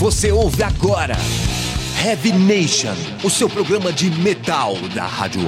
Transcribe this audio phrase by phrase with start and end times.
[0.00, 1.14] Você ouve agora
[2.02, 5.42] Heavy Nation, o seu programa de metal da Rádio.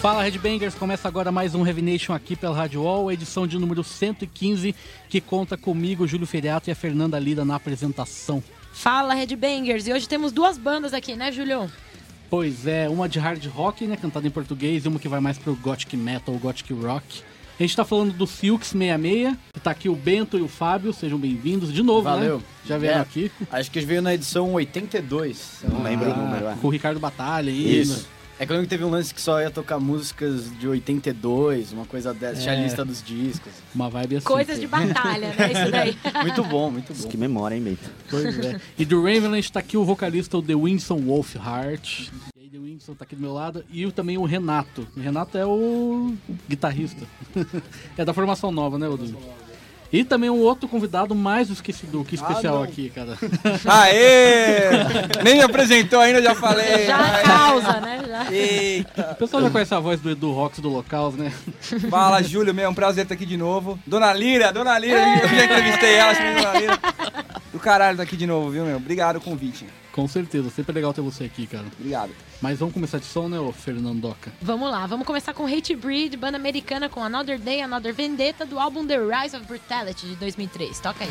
[0.00, 4.74] Fala Redbangers, começa agora mais um Revination aqui pela Rádio Wall, edição de número 115,
[5.10, 8.42] que conta comigo, Júlio Feriato e a Fernanda Lida na apresentação.
[8.72, 11.70] Fala Redbangers, e hoje temos duas bandas aqui, né, Julio?
[12.30, 15.36] Pois é, uma de hard rock, né, cantada em português, e uma que vai mais
[15.36, 17.22] pro gothic metal, gothic rock.
[17.58, 20.94] A gente tá falando do Silks 66, que tá aqui o Bento e o Fábio,
[20.94, 22.38] sejam bem-vindos de novo, Valeu.
[22.38, 22.44] né?
[22.64, 25.58] Já vieram É, aqui Acho que eles veio na edição 82.
[25.64, 26.46] Eu não lembro o número.
[26.46, 26.54] é.
[26.54, 27.80] com o Ricardo Batalha aí.
[27.82, 28.08] Isso.
[28.42, 31.72] É que eu lembro que teve um lance que só ia tocar músicas de 82,
[31.74, 32.40] uma coisa dessa.
[32.40, 32.62] Tinha a É.
[32.62, 33.52] lista dos discos.
[33.74, 34.24] Uma vibe assim.
[34.26, 35.52] Coisas de batalha, né?
[35.52, 35.98] Isso daí.
[36.24, 37.06] Muito bom, muito bom.
[37.08, 37.90] Que memória, hein, Bento?
[38.08, 38.58] Pois é.
[38.78, 42.08] E do Ravenland tá aqui o vocalista, o The Winston Wolfheart.
[42.34, 43.62] E aí, The Winston tá aqui do meu lado.
[43.70, 44.88] E o- também o Renato.
[44.96, 46.14] O Renato é o
[46.48, 47.06] guitarrista.
[47.98, 49.14] é da formação nova, né, Odu?
[49.92, 52.62] E também um outro convidado mais esquecido que especial não.
[52.62, 53.18] aqui, cara.
[53.66, 54.70] Aê!
[55.24, 56.86] Nem me apresentou ainda, já falei.
[56.86, 58.00] Já causa, né?
[58.06, 58.32] Já.
[58.32, 59.10] Eita!
[59.12, 61.32] O pessoal já conhece a voz do Edu Rox do Locals, né?
[61.90, 63.78] Fala, Júlio, meu, é um prazer estar aqui de novo.
[63.84, 66.78] Dona Lira, Dona Lira, eu já entrevistei ela, chamei Dona Lira.
[67.52, 68.76] Do caralho tá aqui de novo, viu, meu?
[68.76, 69.66] Obrigado o convite.
[69.92, 71.66] Com certeza, sempre é legal ter você aqui, cara.
[71.78, 72.12] Obrigado.
[72.40, 74.32] Mas vamos começar de som, né, ô Fernandoca?
[74.40, 78.58] Vamos lá, vamos começar com Hate Breed, banda americana com Another Day, Another Vendetta, do
[78.58, 80.78] álbum The Rise of Brutality de 2003.
[80.78, 81.10] Toca aí.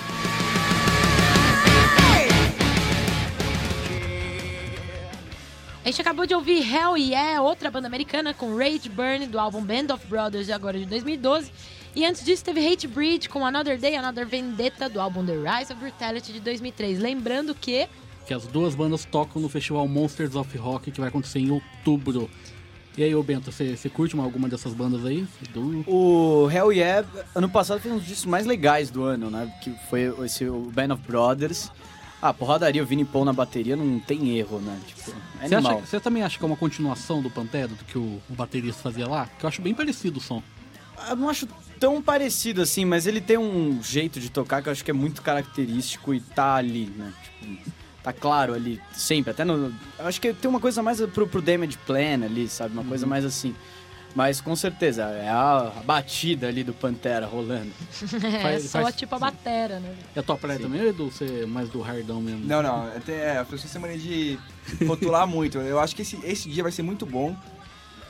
[5.83, 9.63] A gente acabou de ouvir Hell Yeah, outra banda americana com Rage Burn, do álbum
[9.63, 11.51] Band of Brothers, de agora de 2012.
[11.95, 15.73] E antes disso teve Hate Breed com Another Day, Another Vendetta, do álbum The Rise
[15.73, 16.99] of Brutality de 2003.
[16.99, 17.87] Lembrando que
[18.25, 22.29] Que as duas bandas tocam no festival Monsters of Rock, que vai acontecer em outubro.
[22.97, 25.25] E aí, ô Bento, você curte uma- alguma dessas bandas aí?
[25.53, 25.83] Do...
[25.89, 29.51] O Hell Yeah, ano passado foi um dos discos mais legais do ano, né?
[29.63, 31.71] Que foi esse o Band of Brothers.
[32.21, 34.77] Ah, porradaria, o Vini Paul na bateria não tem erro, né?
[34.85, 35.11] Tipo,
[35.41, 35.77] é Você, animal.
[35.77, 38.81] acha- você também acha que é uma continuação do Pantera, do que o, o baterista
[38.81, 39.29] fazia lá?
[39.39, 40.43] Que eu acho bem parecido o som.
[41.07, 41.47] Eu não acho
[41.79, 44.93] tão parecido assim, mas ele tem um jeito de tocar que eu acho que é
[44.93, 47.13] muito característico e tá ali, né?
[47.23, 49.31] Tipo, tá claro ali, sempre.
[49.31, 49.73] Até no.
[49.97, 52.73] Eu acho que tem uma coisa mais pro, pro Damage Plan ali, sabe?
[52.73, 53.55] Uma coisa mais assim.
[54.15, 57.69] Mas com certeza, é a, a batida ali do Pantera rolando.
[58.33, 59.95] é Faz- só faz- tipo a batera, né?
[60.15, 61.11] É a tua praia também, ou Edu?
[61.11, 62.43] Você é mais do hardão mesmo?
[62.45, 64.39] Não, não, até, é, as pessoas têm mania de
[64.87, 65.59] rotular muito.
[65.59, 67.35] Eu acho que esse, esse dia vai ser muito bom.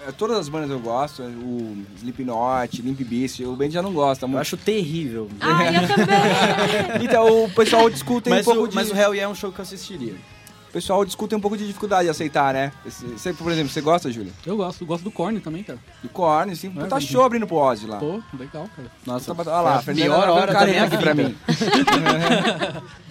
[0.08, 4.26] É, Todas as bandas eu gosto, o Slipknot, Limp Bizkit, o Ben já não gosta
[4.26, 4.42] Eu muito.
[4.42, 5.30] acho terrível.
[5.42, 7.04] Ah, eu também!
[7.06, 8.76] Então o pessoal discute um pouco o, de...
[8.76, 10.14] mas o Hell Yeah é um show que eu assistiria.
[10.70, 12.72] O pessoal discute um pouco de dificuldade de aceitar, né?
[12.86, 14.32] Você, por exemplo, você gosta, Júlio?
[14.46, 15.80] Eu gosto, eu gosto do Korn também, cara.
[16.04, 17.98] Do Korn, assim, É, mas- show abrindo pro Ozzy lá.
[17.98, 18.92] Pô, legal, cara.
[19.04, 21.36] Nossa, Tá- Olha lá, Fernanda pior abriu hora minha aqui pra mim.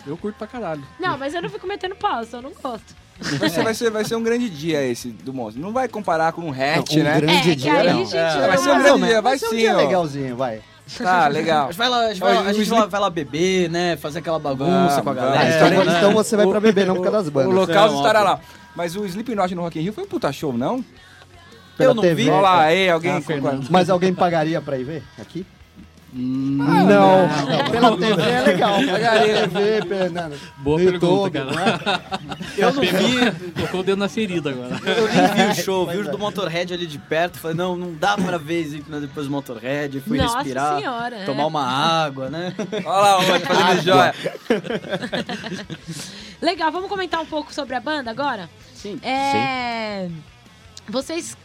[0.07, 0.85] Eu curto pra caralho.
[1.01, 2.95] Não, mas eu não fico metendo pau, só não gosto.
[3.21, 5.61] Vai ser, vai, ser, vai ser um grande dia esse do Monstro.
[5.61, 7.21] Não vai comparar com um hatch, um né?
[7.21, 8.05] grande É, dia, aí, não.
[8.05, 9.77] gente, É, vai ser um grande dia, vai Vai ser um sim, dia ó.
[9.77, 10.61] legalzinho, vai.
[10.97, 11.67] Tá, A legal.
[11.67, 13.97] gente vai lá, a gente vai, lá- a o gente vai, vai lá beber, né?
[13.97, 15.45] Fazer aquela bagunça com a galera.
[15.45, 15.99] É, então, né?
[15.99, 17.55] então você vai pra beber, não por causa das O bandas.
[17.55, 18.41] local Não, estará lá.
[18.75, 20.83] Mas o Slipknot no Rock in Rio foi um puta show, não?
[21.77, 22.25] Pela Eu não TV.
[22.25, 22.31] vi.
[22.31, 23.21] Olha lá, aí, alguém Ah?
[23.69, 25.45] Mas alguém pagaria pra ir ver aqui?
[26.21, 27.29] Hum, não.
[27.29, 27.71] não.
[27.71, 28.75] Pela TV é legal.
[28.85, 29.49] Pagaria.
[29.49, 30.41] TV, Fernando.
[30.57, 32.03] boa No pergunta, YouTube, cara.
[32.59, 34.81] Eu não vi, Colocou o dedo na ferida agora.
[34.85, 37.39] eu nem vi o show, vi o do Motorhead ali de perto.
[37.39, 40.01] Falei, não, não dá pra ver Slipknot depois do Motorhead.
[40.01, 41.25] Fui Nossa respirar, senhora, é.
[41.25, 42.53] tomar uma água, né?
[42.85, 44.15] Olha lá, o fazendo joia.
[46.43, 48.51] Legal, vamos comentar um pouco sobre a banda agora?
[48.75, 48.99] Sim.
[49.03, 50.09] É.
[50.89, 51.37] Vocês.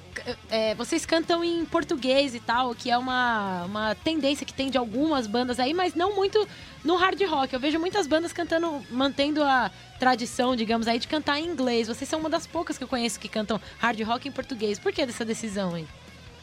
[0.50, 4.78] É, vocês cantam em português e tal, que é uma, uma tendência que tem de
[4.78, 6.48] algumas bandas aí, mas não muito
[6.84, 7.54] no hard rock.
[7.54, 11.88] Eu vejo muitas bandas cantando, mantendo a tradição, digamos aí, de cantar em inglês.
[11.88, 14.80] Vocês são uma das poucas que eu conheço que cantam hard rock em português.
[14.80, 15.88] Por que dessa decisão aí?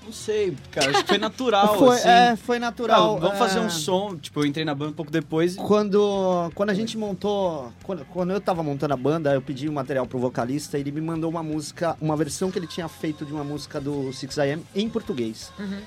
[0.03, 2.09] Não sei, cara, acho que foi natural, Foi, assim.
[2.09, 3.19] é, foi Ah, natural.
[3.19, 3.39] vamos é.
[3.39, 4.17] fazer um som.
[4.17, 5.55] Tipo, eu entrei na banda um pouco depois.
[5.55, 7.73] e- Quando, quando a gente montou.
[7.83, 10.91] Quando, quando eu tava montando a banda, eu pedi o material pro vocalista e ele
[10.91, 14.39] me mandou uma música, uma versão que ele tinha feito de uma música do Six
[14.39, 15.53] AM em português.
[15.59, 15.81] Uhum.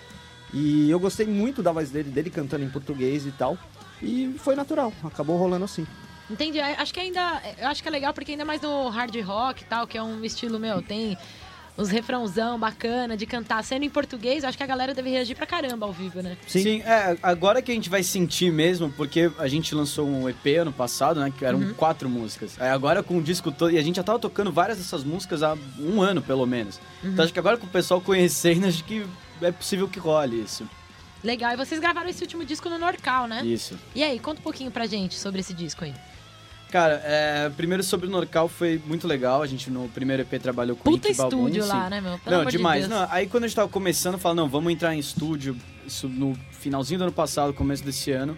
[0.54, 3.58] E eu gostei muito da voz dele, dele cantando em português e tal.
[4.02, 5.88] E foi natural, acabou rolando assim.
[6.30, 6.60] Entendi.
[6.60, 7.42] Acho que ainda.
[7.58, 10.04] Eu acho que é legal porque ainda mais no hard rock e tal, que é
[10.04, 11.18] um estilo meu, tem
[11.78, 15.36] uns refrãozão bacana de cantar sendo em português, eu acho que a galera deve reagir
[15.36, 16.38] pra caramba ao vivo, né?
[16.48, 16.82] Sim.
[16.82, 20.72] é, agora que a gente vai sentir mesmo, porque a gente lançou um EP ano
[20.72, 21.34] passado, né?
[21.36, 21.74] Que eram Uhum.
[21.74, 22.60] quatro músicas.
[22.62, 23.72] Aí agora com o disco todo.
[23.72, 26.80] E a gente já tava tocando várias dessas músicas há um ano, pelo menos.
[27.04, 27.12] Uhum.
[27.12, 29.06] Então acho que agora com o pessoal conhecendo, acho que
[29.42, 30.68] é possível que role isso.
[31.24, 31.54] Legal.
[31.54, 33.44] E vocês gravaram esse último disco no Norcal, né?
[33.46, 33.80] Isso.
[33.96, 35.94] E aí, conta um pouquinho pra gente sobre esse disco aí.
[36.74, 39.44] Cara, é, primeiro sobre o Norcal foi muito legal.
[39.44, 42.18] A gente no primeiro EP trabalhou com o Puta estúdio lá, né, meu?
[42.18, 42.88] Pelo Não, de demais.
[42.88, 43.00] Deus.
[43.00, 45.56] Não, aí quando a gente tava começando, falou, não, vamos entrar em estúdio,
[45.86, 48.36] isso no finalzinho do ano passado, começo desse ano.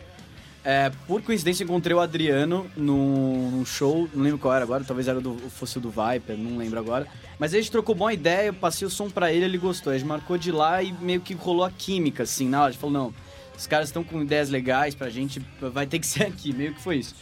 [0.65, 5.07] É, por coincidência, encontrei o Adriano num, num show, não lembro qual era agora, talvez
[5.07, 7.07] era do, fosse o do Viper, não lembro agora.
[7.39, 9.93] Mas aí a gente trocou boa ideia, eu passei o som pra ele, ele gostou.
[9.93, 12.67] A gente marcou de lá e meio que rolou a química, assim, na hora.
[12.67, 13.13] A gente falou, não,
[13.57, 16.81] os caras estão com ideias legais pra gente, vai ter que ser aqui, meio que
[16.81, 17.15] foi isso.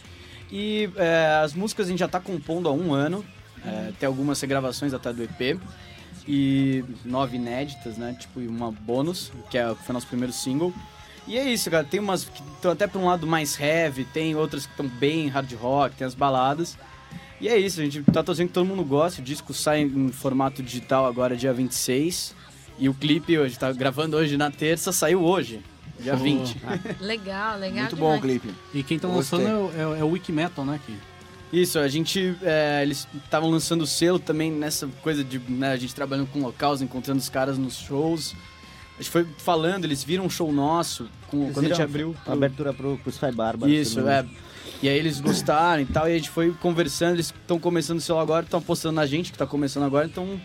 [0.56, 3.24] E é, as músicas a gente já tá compondo há um ano,
[3.66, 5.58] é, tem algumas regravações até do EP
[6.28, 8.16] e nove inéditas, né?
[8.16, 10.72] Tipo, e uma bônus, que é, foi nosso primeiro single.
[11.26, 11.82] E é isso, cara.
[11.82, 15.26] Tem umas que estão até pra um lado mais heavy, tem outras que estão bem
[15.26, 16.78] hard rock, tem as baladas.
[17.40, 19.20] E é isso, a gente tá torcendo que todo mundo goste.
[19.20, 22.32] O disco sai em formato digital agora, dia 26.
[22.78, 25.60] E o clipe, hoje, tá gravando hoje na terça, saiu hoje,
[26.00, 26.22] dia Pô.
[26.22, 26.56] 20.
[27.00, 27.80] Legal, legal.
[27.80, 28.40] Muito bom o demais.
[28.40, 28.54] clipe.
[28.72, 29.38] E quem tá Gostei.
[29.38, 30.80] lançando é, o- é, é o Wiki Metal, né?
[30.84, 30.96] Que...
[31.52, 32.36] Isso, a gente.
[32.42, 36.40] é, eles estavam lançando o selo também nessa coisa de né, a gente trabalhando com
[36.40, 38.34] locais, encontrando os caras nos shows.
[38.98, 42.14] A gente foi falando, eles viram um show nosso com, Eles quando a gente abriu.
[42.26, 43.26] A abertura pro, pro Sky
[43.62, 44.24] se Isso, é.
[44.82, 48.00] E aí eles gostaram e tal, e a gente foi conversando, eles estão começando o
[48.00, 50.40] selo agora, estão apostando na gente que tá começando agora, então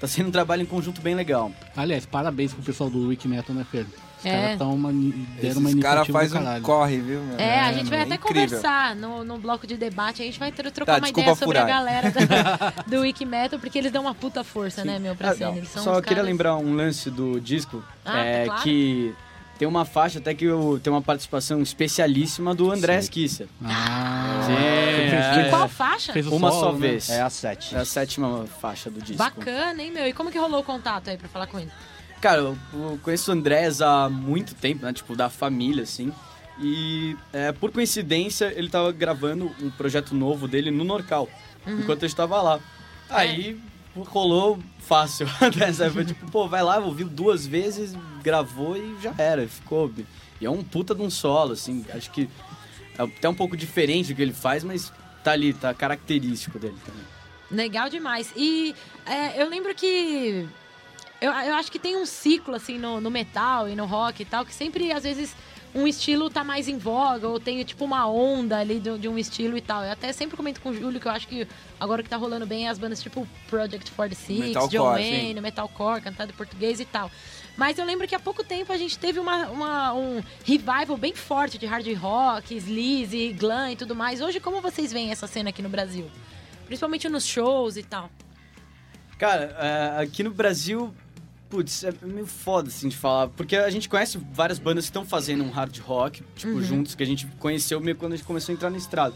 [0.00, 1.50] tá sendo um trabalho em conjunto bem legal.
[1.76, 3.86] Aliás, parabéns pro pessoal do Wiki Metal, né, Fer?
[4.18, 4.30] Os É.
[4.30, 5.12] caras tão uma, deram
[5.42, 7.20] Esses uma caras iniciativa fazem do um corre, viu?
[7.22, 7.38] meu?
[7.38, 8.42] É, a gente vai meu, até incrível.
[8.48, 10.22] conversar no, no bloco de debate.
[10.22, 11.66] A gente vai ter, trocar Tá, uma ideia sobre a furar.
[11.78, 15.56] galera da- do Wikimetal, porque eles dão uma puta força, né, meu, pra Ah, cena.
[15.56, 18.62] Eles são Só uns queria caras- lembrar um lance do disco, Ah, é claro.
[18.62, 19.14] que
[19.58, 23.46] tem uma faixa até que eu, tem uma participação especialíssima do André Esquissa.
[23.64, 25.50] Ah, Sim, fez- E é.
[25.50, 26.12] qual faixa?
[26.30, 26.78] Uma solo, só né?
[26.78, 27.10] vez.
[27.10, 27.74] É a 7.
[27.74, 29.16] É a sétima faixa do disco.
[29.16, 30.06] Bacana, hein, meu?
[30.06, 31.70] E como que rolou o contato aí pra falar com ele?
[32.20, 34.92] Cara, eu, eu conheço o Andrés há muito tempo, né?
[34.92, 36.12] Tipo, da família, assim.
[36.60, 41.28] E é, por coincidência, ele tava gravando um projeto novo dele no Norcal,
[41.66, 42.58] enquanto eu estava lá.
[43.10, 43.58] Aí
[44.08, 45.26] rolou fácil.
[45.54, 49.90] Dessa foi tipo, pô, vai lá, ouviu duas vezes, gravou e já era, ficou.
[50.40, 51.84] E é um puta de um solo, assim.
[51.92, 52.28] Acho que
[52.98, 54.92] é até um pouco diferente do que ele faz, mas
[55.22, 57.02] tá ali, tá característico dele também.
[57.50, 58.32] Legal demais.
[58.36, 58.74] E
[59.04, 60.48] é, eu lembro que.
[61.20, 64.26] Eu, eu acho que tem um ciclo, assim, no, no metal e no rock e
[64.26, 65.34] tal, que sempre, às vezes,
[65.76, 69.18] um estilo tá mais em voga, ou tem, tipo, uma onda ali de, de um
[69.18, 69.84] estilo e tal.
[69.84, 71.46] Eu até sempre comento com o Júlio que eu acho que
[71.78, 75.10] agora o que tá rolando bem é as bandas tipo Project 46, Metalcore, John sim.
[75.10, 77.10] Wayne, Metalcore, cantado em português e tal.
[77.56, 81.14] Mas eu lembro que há pouco tempo a gente teve uma, uma- um revival bem
[81.14, 84.20] forte de hard rock, sleaze, glam e tudo mais.
[84.20, 86.10] Hoje, como vocês veem essa cena aqui no Brasil?
[86.66, 88.10] Principalmente nos shows e tal.
[89.18, 90.94] Cara, é, aqui no Brasil,
[91.48, 95.04] putz, é meio foda assim de falar, porque a gente conhece várias bandas que estão
[95.04, 98.52] fazendo um hard rock, tipo, juntos, que a gente conheceu meio quando a gente começou
[98.52, 99.14] a entrar no estrado.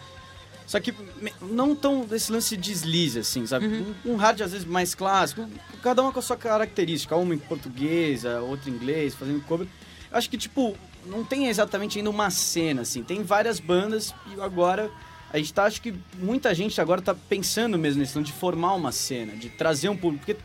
[0.66, 0.94] Só que
[1.42, 3.66] não tão desse lance de deslize, assim, sabe?
[3.66, 5.48] Um, um hard às vezes mais clássico,
[5.82, 9.66] cada uma com a sua característica, uma em português, a outra em inglês, fazendo cover.
[10.10, 14.40] Eu acho que, tipo, não tem exatamente ainda uma cena, assim, tem várias bandas e
[14.40, 14.88] agora
[15.32, 18.74] a gente tá, acho que muita gente agora tá pensando mesmo nesse lance de formar
[18.74, 20.40] uma cena, de trazer um público, porque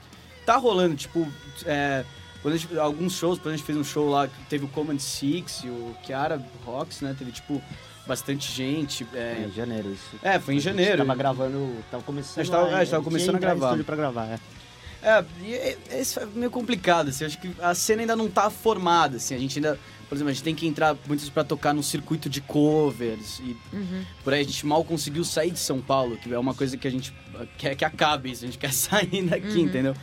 [0.46, 1.28] tá rolando, tipo,
[1.66, 2.04] é,
[2.42, 4.66] quando a gente, alguns shows, por exemplo, a gente fez um show lá, que teve
[4.66, 7.62] o Command Six e o Kiara Rocks, né, teve, tipo,
[8.08, 10.12] bastante gente, É, é, em janeiro isso.
[10.22, 10.98] é, foi em A gente janeiro.
[11.00, 13.66] Tava gravando, tava começando A gente tava- a, a gente tava começando a gravar.
[13.68, 14.40] estúdio pra gravar, é.
[15.02, 19.18] É, e isso é meio complicado, assim, acho que a cena ainda não tá formada,
[19.18, 21.84] assim, a gente ainda, por exemplo, a gente tem que entrar muitos pra tocar no
[21.84, 23.56] circuito de covers e
[24.24, 26.88] por aí a gente mal conseguiu sair de São Paulo, que é uma coisa que
[26.88, 27.14] a gente
[27.58, 29.96] quer que acabe isso, a gente quer sair daqui, entendeu?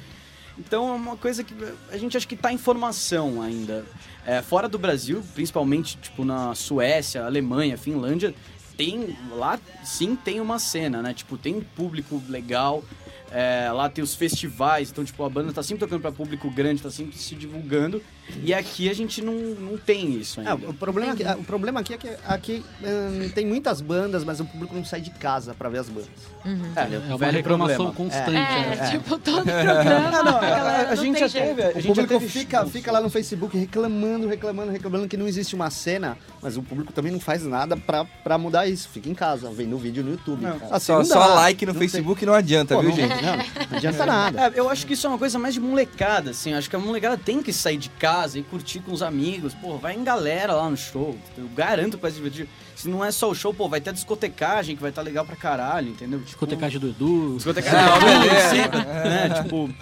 [0.58, 1.54] Então é uma coisa que
[1.90, 3.84] a gente acha que tá em formação ainda.
[4.26, 8.34] É, fora do Brasil, principalmente tipo na Suécia, Alemanha, Finlândia,
[8.76, 11.14] tem lá sim tem uma cena, né?
[11.14, 12.84] Tipo, tem público legal.
[13.30, 16.82] é, lá tem os festivais, então tipo, a banda tá sempre tocando pra público grande,
[16.82, 18.02] tá sempre se divulgando.
[18.42, 20.68] E aqui a gente não, não tem isso É, ainda.
[20.70, 24.44] o, problema aqui, o problema aqui é que aqui hum, tem muitas bandas, mas o
[24.44, 26.08] público não sai de casa pra ver as bandas.
[26.44, 27.92] É, É uma reclamação problema.
[27.94, 28.36] constante.
[28.36, 28.90] É, né?
[28.90, 30.08] tipo, todo programa.
[30.18, 31.62] Ah, não, a, a, a não gente tem já teve.
[31.62, 35.16] A O gente já público teve fica, fica lá no Facebook reclamando, reclamando, reclamando que
[35.16, 38.88] não existe uma cena, mas o público também não faz nada pra, pra mudar isso.
[38.88, 40.42] Fica em casa, vendo o vídeo no YouTube.
[40.42, 42.96] Não, Assim, só, não só like no Não tem- Facebook não adianta, Pô, viu, não,
[42.96, 43.22] gente?
[43.22, 44.40] Não, não adianta nada.
[44.46, 46.52] É, eu acho que isso é uma coisa mais de molecada, assim.
[46.52, 49.54] Eu acho que a molecada tem que sair de casa e curtir com os amigos.
[49.54, 51.16] Pô, vai em galera lá no show.
[51.36, 52.48] Eu garanto pra se divertir.
[52.76, 55.24] Se não é só o show, pô, vai ter a discotecagem que vai estar legal
[55.24, 56.18] pra caralho, entendeu?
[56.18, 57.34] Tipo, Discotecagem do Edu.
[57.36, 58.68] Discotecagem, Ah, beleza.
[58.68, 58.84] beleza.
[59.04, 59.42] né?
[59.42, 59.74] Tipo.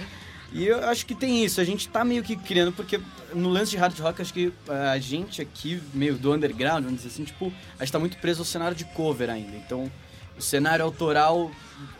[0.53, 3.01] E eu acho que tem isso, a gente tá meio que criando, porque
[3.33, 6.97] no lance de hard rock, acho que eh, a gente aqui, meio do underground, vamos
[7.03, 9.57] dizer assim, tipo, a gente tá muito preso ao cenário de cover ainda.
[9.57, 9.89] Então,
[10.37, 11.51] o cenário autoral,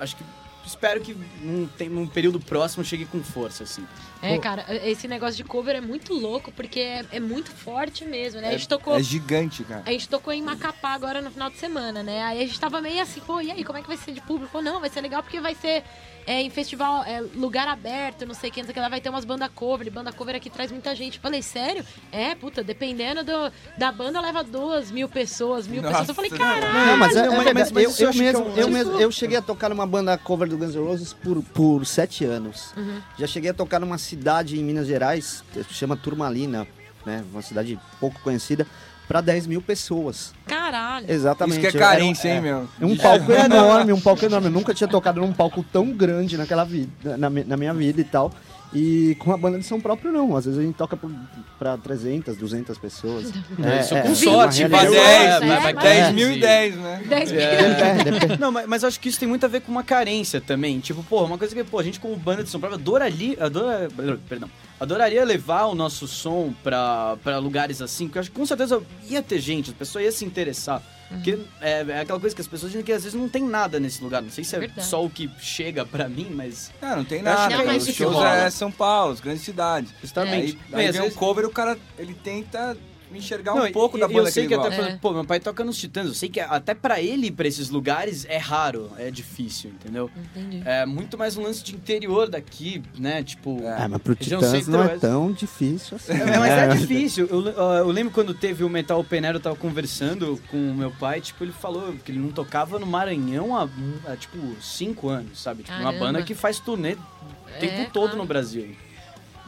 [0.01, 0.25] acho que.
[0.67, 3.85] Espero que num, num período próximo chegue com força, assim.
[4.23, 8.41] É, cara, esse negócio de cover é muito louco, porque é, é muito forte mesmo,
[8.41, 8.49] né?
[8.49, 8.97] A gente É, tocou.
[8.97, 9.83] é gigante, cara.
[9.87, 12.23] A gente tocou em Macapá agora no final de semana, né?
[12.25, 14.21] Aí a gente tava meio assim, pô, e aí, como é que vai ser de
[14.21, 14.53] público?
[14.53, 15.83] Pô, não, vai ser legal porque vai ser
[16.31, 18.89] é, em festival, é, lugar aberto, não sei o que, não sei o que lá,
[18.89, 21.19] vai ter umas bandas cover, banda cover aqui traz muita gente.
[21.19, 21.85] Falei, sério?
[22.13, 26.09] É, puta, dependendo do, da banda, leva duas mil pessoas, mil Nossa, pessoas.
[26.11, 26.87] Eu falei, caralho!
[26.87, 27.75] Não, mas é, não, é mas- verdade.
[27.75, 30.49] mas eu, eu eu é mesmo, eu mesmo, eu cheguei a tocar numa banda cover
[30.49, 32.73] do Guns N' Roses por, por sete anos.
[32.77, 33.01] Uhum.
[33.19, 36.65] Já cheguei a tocar numa cidade em Minas Gerais, que chama Turmalina,
[37.05, 37.25] né?
[37.33, 38.69] Uma cidade pouco conhecida,
[39.11, 40.33] para 10 mil pessoas.
[40.47, 41.05] Caralho!
[41.11, 41.59] Exatamente.
[41.59, 42.69] Isso que é Era carência, hein, meu?
[42.81, 44.47] É um palco enorme, um palco enorme.
[44.47, 48.05] Eu nunca tinha tocado num palco tão grande naquela vida, na, na minha vida e
[48.05, 48.31] tal.
[48.73, 50.37] E com a banda de São próprio, não.
[50.37, 51.11] Às vezes a gente toca por,
[51.59, 53.33] pra 300, 200 pessoas.
[53.61, 54.71] É, isso com uma sorte, realidade.
[54.71, 56.13] mas é, é, é, vai- vai mas- 10 15.
[56.15, 57.03] mil e 10, né?
[57.09, 57.41] 10 mil.
[57.41, 58.39] É, depende.
[58.39, 60.79] Não, mas, mas acho que isso tem muito a ver com uma carência também.
[60.79, 63.89] Tipo, pô, uma coisa que, pô, a gente como banda de São Paulo adoraria, adora,
[64.29, 64.49] perdão,
[64.81, 68.83] adoraria levar o nosso som pra, pra lugares assim, porque eu acho que com certeza
[69.09, 70.83] ia ter gente, a pessoa ia se interessar.
[71.11, 73.81] Porque é, é aquela coisa que as pessoas dizem que às vezes não tem nada
[73.81, 74.23] nesse lugar.
[74.23, 74.87] Não sei se é Verdade.
[74.87, 77.49] só o que chega pra mim, mas Não, não tem nada.
[77.49, 79.93] que é Os que shows é São Paulo, as grandes cidades.
[80.01, 80.57] justamente.
[80.73, 82.77] Aí, aí às vem vezes- um cover, o cara ele tenta
[83.19, 84.83] enxergar Não, um pouco e- da banda eu sei que que ele até, gosta.
[84.83, 87.31] por exemplo, pô, meu pai toca nos Titãs, eu sei que até pra ele ir
[87.33, 90.11] pra esses lugares é raro, é difícil, entendeu?
[90.37, 90.63] Entendi.
[90.65, 93.23] É muito mais um lance de interior daqui, né?
[93.23, 93.83] Tipo, É.
[93.83, 96.13] Ah, mas pro Titãs não é tão difícil assim.
[96.13, 97.27] É, mas é difícil.
[97.31, 101.21] Eu, eu lembro quando teve o Metal Air, eu tava conversando com o meu pai,
[101.21, 103.69] tipo, ele falou que ele não tocava no Maranhão há,
[104.07, 105.63] há, tipo, cinco anos, sabe?
[105.63, 108.19] Tipo, uma banda que faz turnê o tempo É, todo claro.
[108.19, 108.75] no Brasil.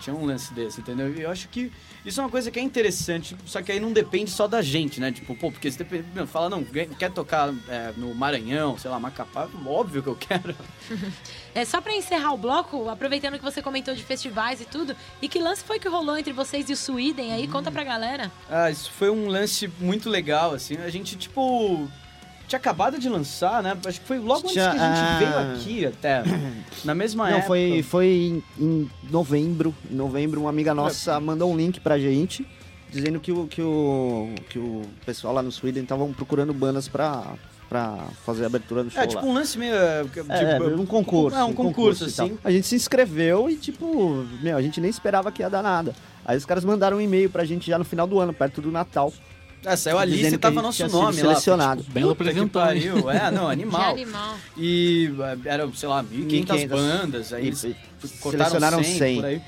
[0.03, 1.15] Tinha um lance desse, entendeu?
[1.15, 1.71] E eu acho que
[2.05, 4.99] isso é uma coisa que é interessante, só que aí não depende só da gente,
[4.99, 5.13] né?
[5.13, 8.99] Tipo, pô, porque você depende, meu, fala, não, quer tocar é, no Maranhão, sei lá,
[8.99, 10.57] Macapá, óbvio que eu quero.
[11.55, 15.29] É só pra encerrar o bloco, aproveitando que você comentou de festivais e tudo, e
[15.29, 17.47] que lance foi que rolou entre vocês e o Sweden aí?
[17.47, 18.33] Conta pra galera.
[18.49, 20.79] Ah, isso foi um lance muito legal, assim.
[20.79, 21.91] A gente, tipo.
[22.53, 23.75] Tinha acabado de lançar, né?
[23.87, 26.23] Acho que foi logo antes que a Tinha, gente ah, veio aqui até.
[26.85, 27.47] Na mesma Não, época.
[27.47, 29.75] foi, foi em, em novembro.
[29.91, 32.47] Em novembro, uma amiga nossa mandou um link pra gente,
[32.91, 37.25] dizendo que o, que o, que o pessoal lá no Sweden estavam procurando bandas pra,
[37.71, 39.31] pra fazer a abertura do show É, tipo lá.
[39.31, 39.75] um lance meio.
[39.75, 41.39] é, Tipo, É, um concurso.
[41.39, 42.27] É, um concurso, e tal.
[42.27, 42.39] assim.
[42.45, 45.95] A gente se inscreveu e, tipo, meu, a gente nem esperava que ia dar nada.
[46.23, 48.71] Aí os caras mandaram um e-mail pra gente já no final do ano, perto do
[48.71, 49.11] Natal.
[49.65, 51.29] É, saiu ali Dizendo e que tava gente nosso nome lá.
[51.35, 51.85] selecionado.
[51.85, 53.11] Que apresentado, pariu.
[53.11, 53.91] É, não, Que animal.
[53.93, 54.37] animal.
[54.57, 55.11] E
[55.47, 56.69] é, eram, sei lá, 1.500 1.500.
[56.69, 57.33] bandas.
[57.33, 57.63] Aí E- eles
[58.21, 59.17] cortaram selecionaram 100, 100.
[59.17, 59.43] por aí.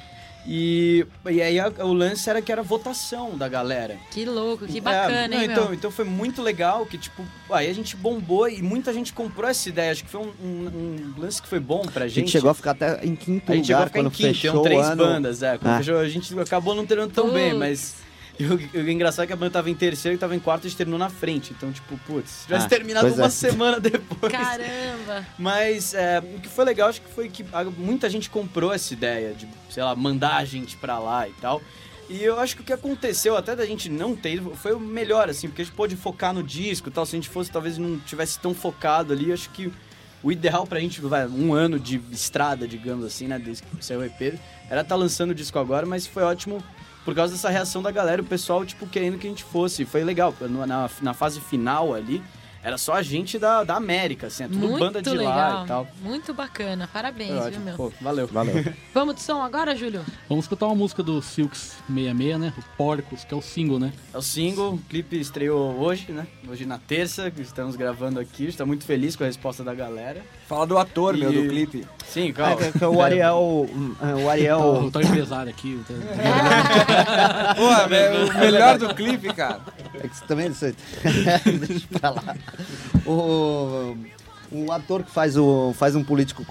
[0.47, 3.97] E, e aí a- o lance era que era votação da galera.
[4.11, 5.75] Que louco, que É, bacana, não, hein, então, meu?
[5.75, 9.66] então foi muito legal que, tipo, aí a gente bombou e muita gente comprou essa
[9.71, 9.90] ideia.
[9.90, 12.16] Acho que foi um, um- um lance que foi bom pra A gente.
[12.21, 14.12] gente chegou a ficar até em quinto A gente chegou a lugar ficar em quando
[14.12, 15.04] quinto, fechou três ano.
[15.04, 15.56] bandas, é.
[15.56, 15.78] Quando Ah.
[15.78, 17.59] fechou, a gente acabou não terminando tão bem, Putz.
[17.59, 18.03] mas.
[18.38, 20.64] E o, o engraçado é que a banda tava em terceiro e tava em quarto
[20.64, 21.52] e a gente terminou na frente.
[21.56, 23.30] Então, tipo, putz, tivesse Ah, terminado uma é.
[23.30, 24.32] semana depois.
[24.32, 25.26] Caramba!
[25.38, 28.92] Mas é, o que foi legal, acho que foi que a- muita gente comprou essa
[28.92, 31.62] ideia de, sei lá, mandar a gente pra lá e tal.
[32.10, 34.80] E eu acho que o que aconteceu, até da gente não ter ido, foi o
[34.80, 37.06] melhor, assim, porque a gente pôde focar no disco e tal.
[37.06, 39.72] Se a gente fosse, talvez não tivesse tão focado ali, acho que
[40.22, 44.00] o ideal pra gente, vai, um ano de estrada, digamos assim, né, desde que saiu
[44.00, 44.38] o EP,
[44.68, 46.62] era estar lançando o disco agora, mas foi ótimo
[47.04, 49.84] por causa dessa reação da galera, o pessoal, tipo, querendo que a gente fosse.
[49.84, 52.23] Foi legal, na, na fase final ali,
[52.64, 55.35] era só a gente da, da América, assim, é tudo Muito banda de legal.
[55.37, 55.87] lá e tal.
[56.02, 56.88] Muito bacana.
[56.92, 57.64] Parabéns, Foi viu, ótimo.
[57.66, 57.75] meu?
[57.76, 58.26] Pô, valeu.
[58.26, 58.64] Valeu.
[58.94, 60.00] Vamos de som agora, Júlio?
[60.28, 62.54] Vamos escutar uma música do Silks 66, né?
[62.56, 63.92] O Porcos, que é o single, né?
[64.14, 66.26] É o single, o clipe estreou hoje, né?
[66.49, 68.47] Hoje na terça, que estamos gravando aqui.
[68.47, 70.23] Está muito feliz com a resposta da galera.
[70.49, 71.87] Fala do ator, meu, E- do clipe.
[72.06, 72.56] Sim, É, calma.
[72.56, 73.68] que- que o Ariel.
[74.25, 74.80] O Ariel.
[74.85, 75.78] Eu tô empresário aqui.
[75.87, 79.61] tá- Pô, velho, o melhor do clipe, cara.
[80.02, 80.74] É que você também não sei.
[81.66, 82.36] Deixa pra lá.
[83.06, 83.96] O,
[84.50, 86.44] o ator que faz, o, faz um político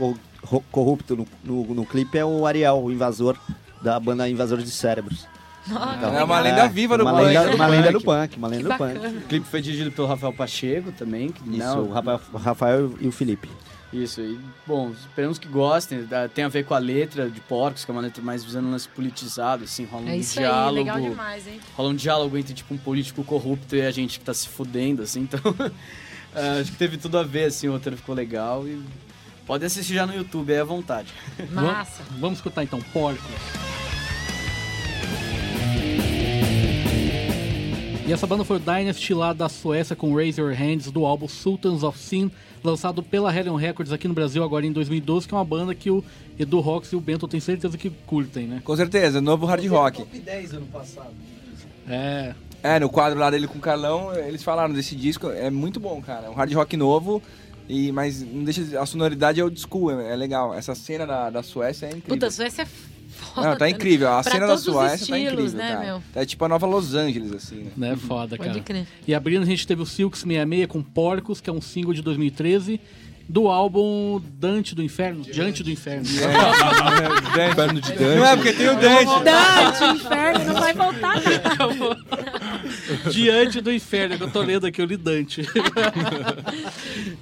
[0.72, 3.38] corrupto no, no, no clipe é o Ariel, o invasor
[3.82, 5.28] da banda Invasores de Cérebros.
[5.66, 7.26] Então, É uma lenda viva do uma punk.
[7.26, 8.38] Lenda, uma lenda do Punk.
[8.38, 8.98] uma lenda do punk.
[9.18, 11.32] O clipe foi dirigido pelo Rafael Pacheco também.
[11.32, 13.50] Que, Isso, não, o Rafael, o Rafael e o Felipe.
[13.94, 16.06] Isso, e bom, esperamos que gostem.
[16.34, 18.72] Tem a ver com a letra de Porcos, que é uma letra mais visando um
[18.72, 20.70] lance politizado, assim, rola um É isso diálogo.
[20.80, 21.60] aí, legal demais, hein?
[21.76, 25.04] rola um diálogo entre tipo um político corrupto e a gente que tá se fudendo,
[25.04, 25.40] assim, então.
[26.34, 28.82] eh, acho que teve tudo a ver, assim, o roteiro ficou legal e.
[29.46, 31.10] Pode assistir já no YouTube, aí à vontade.
[31.52, 32.02] Massa.
[32.04, 33.22] Vamos, vamos escutar então, Porcos.
[38.06, 41.28] E essa banda foi o Dynasty lá da Suécia com Raise Your Hands do álbum
[41.28, 42.30] Sultans of Sin,
[42.64, 45.90] lançado pela Hellion Records aqui no Brasil agora em 2012, que é uma banda que
[45.92, 46.04] o
[46.40, 48.62] Edu Rox e o Bento tem certeza que curtem, né?
[48.64, 49.98] Com certeza, novo hard rock.
[50.00, 51.12] Top 10 ano passado.
[51.90, 55.80] É, É, no quadro lá dele com o Carlão, eles falaram desse disco, é muito
[55.82, 56.28] bom, cara.
[56.28, 57.22] É um hard rock novo,
[57.68, 60.54] e, mas não deixa, de- a sonoridade é old school, é, é legal.
[60.54, 62.16] Essa cena da, da Suécia é incrível.
[62.16, 62.68] Puta, a Suécia é
[63.24, 63.50] foda.
[63.50, 64.10] Não, tá incrível.
[64.12, 65.86] A Pra cena da Suécia tá estilos, incrível, né, cara.
[65.86, 66.04] meu?
[66.16, 67.72] É tipo a nova Los Angeles, assim, né?
[67.90, 67.96] né?
[67.96, 68.62] Foda, Pode cara.
[68.62, 68.88] crer.
[69.08, 72.02] E abrindo a gente teve o Silks 66 com Porcos, que é um single de
[72.02, 72.80] 2013,
[73.28, 76.04] do álbum Dante do Inferno, Diante do Inferno.
[76.06, 78.04] Inferno de Dante.
[78.18, 79.24] Não é porque tem o Dante.
[79.24, 81.16] Dante, inferno não vai voltar.
[83.12, 85.42] Diante do Inferno, que eu tô lendo aqui, eu li Dante.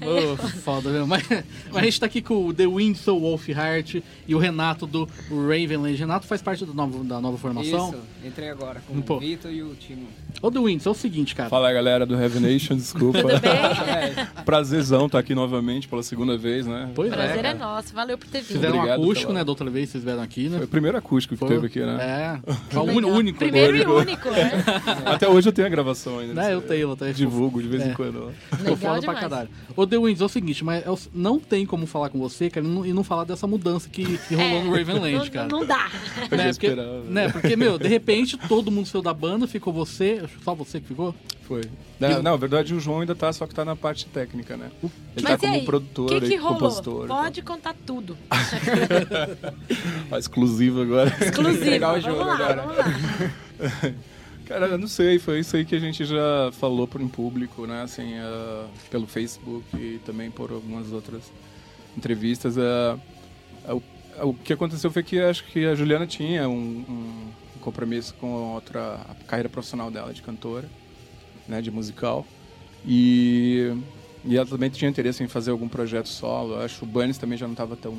[0.02, 1.08] Ô, foda mesmo.
[1.08, 5.08] Mas, mas a gente tá aqui com o The Winslow Wolfheart e o Renato do
[5.30, 5.96] Ravenland.
[5.98, 7.90] Renato faz parte da nova, da nova formação.
[7.90, 9.16] Isso, entrei agora com Pô.
[9.18, 10.08] o Vitor e o Timo.
[10.42, 11.50] Ô, The Winslow, é o seguinte, cara.
[11.50, 13.20] Fala galera do Heavy Nation, desculpa.
[13.22, 14.26] Tudo bem?
[14.46, 16.90] Prazerzão estar aqui novamente pela segunda vez, né?
[16.96, 17.58] Pois Prazer é, é cara.
[17.58, 18.48] nosso, valeu por ter vindo.
[18.48, 19.46] Fizeram um Obrigado acústico, pela- né?
[19.46, 20.58] Da outra vez vocês vieram aqui, né?
[20.58, 22.40] Foi o primeiro acústico que Foi- teve aqui, né?
[22.48, 22.52] É.
[22.72, 23.38] Foi o único.
[23.40, 24.30] Primeiro e único.
[24.30, 24.52] né?
[25.06, 26.34] Até hoje eu tenho gravação ainda.
[26.34, 27.14] Né, eu tenho, eu tenho.
[27.14, 27.90] Divulgo de vez É.
[27.90, 28.32] em quando.
[28.52, 28.58] ó.
[28.58, 29.50] Tô Legal foda pra caralho.
[29.76, 32.66] Ô, The Winds, é o seguinte, mas é não tem como falar com você, cara,
[32.66, 35.48] e não, não falar dessa mudança que, que rolou no Ravenland, não, cara.
[35.48, 35.90] não dá.
[36.30, 37.02] Eu já né, porque, esperava.
[37.10, 40.88] né, porque, meu, de repente todo mundo saiu da banda, ficou você, só você que
[40.88, 41.16] ficou?
[41.48, 41.62] Foi.
[42.00, 44.72] Não, não, na verdade o João ainda tá, só que tá na parte técnica, né?
[44.82, 45.66] Ele Mas tá e como aí?
[45.66, 46.54] produtor O que, que e rolou?
[46.60, 47.08] compositor.
[47.08, 48.18] Pode contar tudo.
[50.12, 51.16] A exclusiva agora.
[51.22, 51.66] Exclusivo.
[51.66, 52.62] Pegar o vamos lá, agora.
[52.62, 53.92] vamos lá.
[54.52, 57.66] Cara, eu não sei, foi isso aí que a gente já falou por em público,
[57.66, 57.84] né?
[57.84, 61.32] Assim, ah, pelo Facebook e também por algumas outras
[61.96, 62.58] entrevistas.
[62.58, 62.98] ah,
[63.66, 68.28] ah, o, que aconteceu foi que acho que a Juliana tinha um, um compromisso com
[68.54, 70.68] outra a carreira profissional dela de cantora,
[71.48, 71.62] né?
[71.62, 72.28] De musical.
[72.86, 73.74] E,
[74.26, 76.56] e ela também tinha interesse em fazer algum projeto solo.
[76.56, 77.98] Eu Acho que o Bunnies também já não estava tão,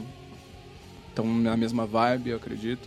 [1.14, 2.86] tão na mesma vibe, eu acredito.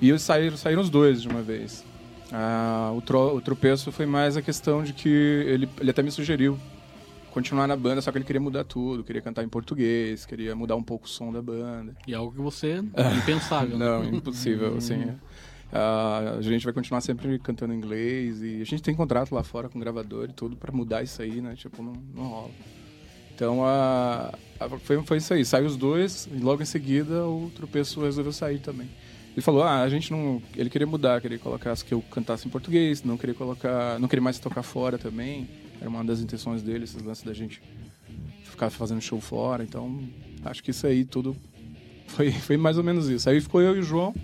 [0.00, 1.84] E saíram, saíram os dois de uma vez.
[2.32, 6.10] Ah, o, tro, o tropeço foi mais a questão de que ele, ele até me
[6.10, 6.58] sugeriu
[7.30, 10.76] continuar na banda, só que ele queria mudar tudo, queria cantar em português, queria mudar
[10.76, 11.94] um pouco o som da banda.
[12.06, 13.78] E é algo que você é impensável.
[13.78, 13.84] né?
[13.86, 15.14] Não, impossível, assim.
[15.72, 19.42] Ah, a gente vai continuar sempre cantando em inglês e a gente tem contrato lá
[19.42, 21.54] fora com gravador e tudo pra mudar isso aí, né?
[21.56, 22.50] Tipo, não, não rola.
[23.34, 23.58] Então,
[24.80, 25.44] foi, foi isso aí.
[25.44, 28.88] Saiu os dois e logo em seguida o tropeço resolveu sair também.
[29.32, 30.42] Ele falou, ah, a gente não...
[30.56, 33.98] Ele queria mudar, queria colocar que eu cantasse em português, não queria colocar...
[33.98, 35.48] Não queria mais tocar fora também.
[35.80, 37.62] Era uma das intenções dele, esses lances da gente
[38.44, 39.64] ficar fazendo show fora.
[39.64, 40.00] Então,
[40.44, 41.36] acho que isso aí tudo
[42.06, 43.28] foi, foi mais ou menos isso.
[43.28, 44.14] Aí ficou eu e o João.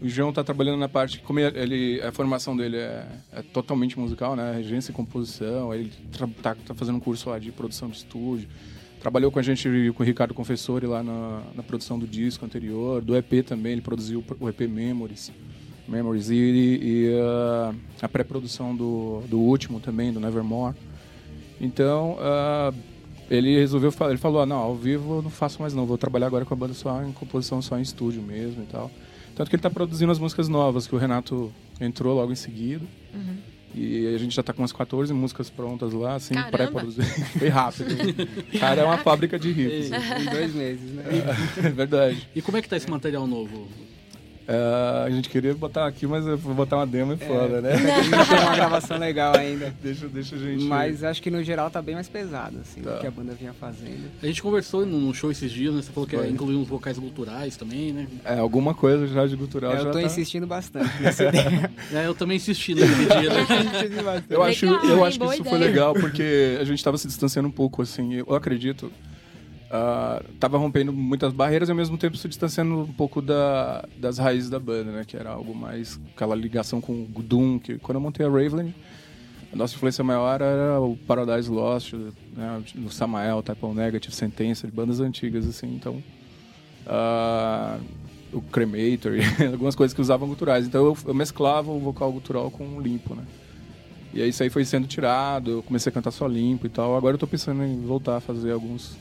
[0.00, 4.36] O João tá trabalhando na parte, como ele, a formação dele é, é totalmente musical,
[4.36, 4.52] né?
[4.52, 5.74] Regência e composição.
[5.74, 5.92] Ele
[6.40, 8.48] tá, tá fazendo um curso lá de produção de estúdio.
[9.00, 13.00] Trabalhou com a gente, com o Ricardo Confessori lá na, na produção do disco anterior,
[13.00, 13.72] do EP também.
[13.72, 15.30] Ele produziu o EP Memories.
[15.86, 20.76] Memories e, e, ah, a pré-produção do, do último também, do Nevermore.
[21.60, 22.72] Então, ah,
[23.30, 26.26] ele resolveu, ele falou, ah, não, ao vivo eu não faço mais não, vou trabalhar
[26.26, 28.90] agora com a banda só em composição, só em estúdio mesmo e tal.
[29.34, 32.84] Tanto que ele tá produzindo as músicas novas, que o Renato entrou logo em seguida.
[33.74, 37.08] E a gente já tá com umas 14 músicas prontas lá, assim, pré-produzidas.
[37.38, 37.90] Foi rápido.
[38.54, 39.90] O cara é uma fábrica de riffs.
[39.92, 41.04] Em dois meses, né?
[41.62, 42.28] É verdade.
[42.34, 43.68] E como é que tá esse material novo?
[44.50, 47.74] Ah, a gente queria botar aqui, mas eu vou botar uma demo é foda, né?
[47.76, 49.74] Não tem uma gravação legal ainda.
[49.82, 50.64] Deixa, deixa a gente.
[50.64, 52.94] Mas acho que no geral tá bem mais pesado, assim, Tá.
[52.94, 54.10] do que a banda vinha fazendo.
[54.22, 55.82] A gente conversou num show esses dias, né?
[55.82, 56.30] Você falou que ia Foi.
[56.30, 58.06] incluir uns vocais culturais também, né?
[58.24, 60.04] É, alguma coisa já de gutural É, já eu tô tá...
[60.04, 61.70] insistindo bastante nessa ideia.
[61.92, 64.22] É, eu também insisti naquele dia, né?
[64.30, 65.70] Eu acho, Legal, eu acho que isso foi ideia.
[65.70, 68.90] legal, porque a gente tava se distanciando um pouco, assim, eu acredito.
[69.70, 74.18] Ah, tava rompendo muitas barreiras e ao mesmo tempo se distanciando um pouco da, das
[74.18, 75.04] raízes da banda, né?
[75.06, 76.00] Que era algo mais.
[76.14, 78.74] aquela ligação com o Doom, que quando eu montei a Raveland,
[79.52, 81.94] a nossa influência maior era o Paradise Lost,
[82.36, 82.62] né?
[82.84, 86.02] o Samael, Type O Negative, Sentença, de bandas antigas, assim, então.
[86.86, 87.78] ah,
[88.32, 89.12] o Cremator
[89.52, 90.66] algumas coisas que usavam guturais.
[90.66, 93.24] Então eu, eu mesclava o vocal gutural com o limpo, né?
[94.12, 96.96] E aí isso aí foi sendo tirado, eu comecei a cantar só limpo e tal.
[96.96, 98.96] Agora eu tô pensando em voltar a fazer alguns.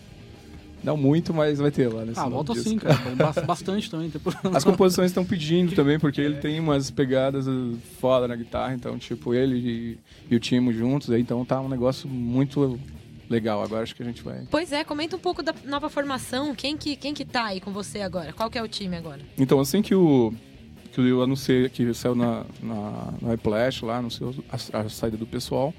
[0.84, 2.70] Não muito, mas vai ter lá nesse Ah, novo volta disco.
[2.70, 2.96] sim, cara.
[3.16, 4.12] Ba- Bastante também.
[4.54, 8.98] As composições estão pedindo também, porque ele tem umas pegadas uh, foda na guitarra, então,
[8.98, 9.98] tipo, ele e,
[10.32, 12.80] e o Timo juntos, aí, então tá um negócio muito
[13.30, 13.62] legal.
[13.64, 14.44] Agora acho que a gente vai.
[14.50, 16.54] Pois é, comenta um pouco da nova formação.
[16.56, 18.32] Quem que, quem que tá aí com você agora?
[18.32, 19.20] Qual que é o time agora?
[19.38, 20.34] Então, assim que o
[20.94, 25.28] que eu anunciei que saiu na, na, no iPlash lá, anunciou a, a saída do
[25.28, 25.74] pessoal,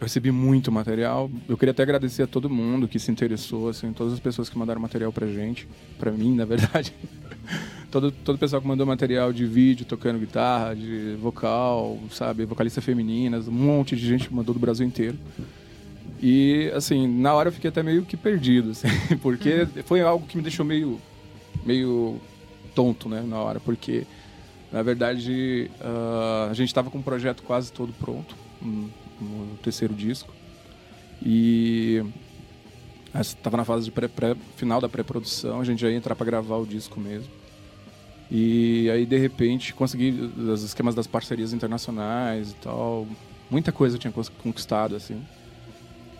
[0.00, 1.30] eu recebi muito material.
[1.46, 4.56] Eu queria até agradecer a todo mundo que se interessou, assim, todas as pessoas que
[4.56, 6.94] mandaram material pra gente, pra mim, na verdade.
[7.90, 12.82] todo, todo o pessoal que mandou material de vídeo, tocando guitarra, de vocal, sabe, vocalistas
[12.82, 15.18] femininas, um monte de gente que mandou do Brasil inteiro.
[16.22, 18.88] E, assim, na hora eu fiquei até meio que perdido, assim,
[19.20, 20.98] porque foi algo que me deixou meio,
[21.64, 22.18] meio
[22.74, 24.06] tonto, né, na hora, porque,
[24.72, 29.94] na verdade, ah, a gente estava com o projeto quase todo pronto, no, no terceiro
[29.94, 30.32] disco,
[31.22, 32.02] e
[33.14, 36.26] estava na fase de pré, pré- final da pré-produção, a gente já ia entrar para
[36.26, 37.28] gravar o disco mesmo.
[38.30, 43.06] E aí, de repente, consegui os esquemas das parcerias internacionais e tal.
[43.50, 45.20] Muita coisa eu tinha conquistado, assim.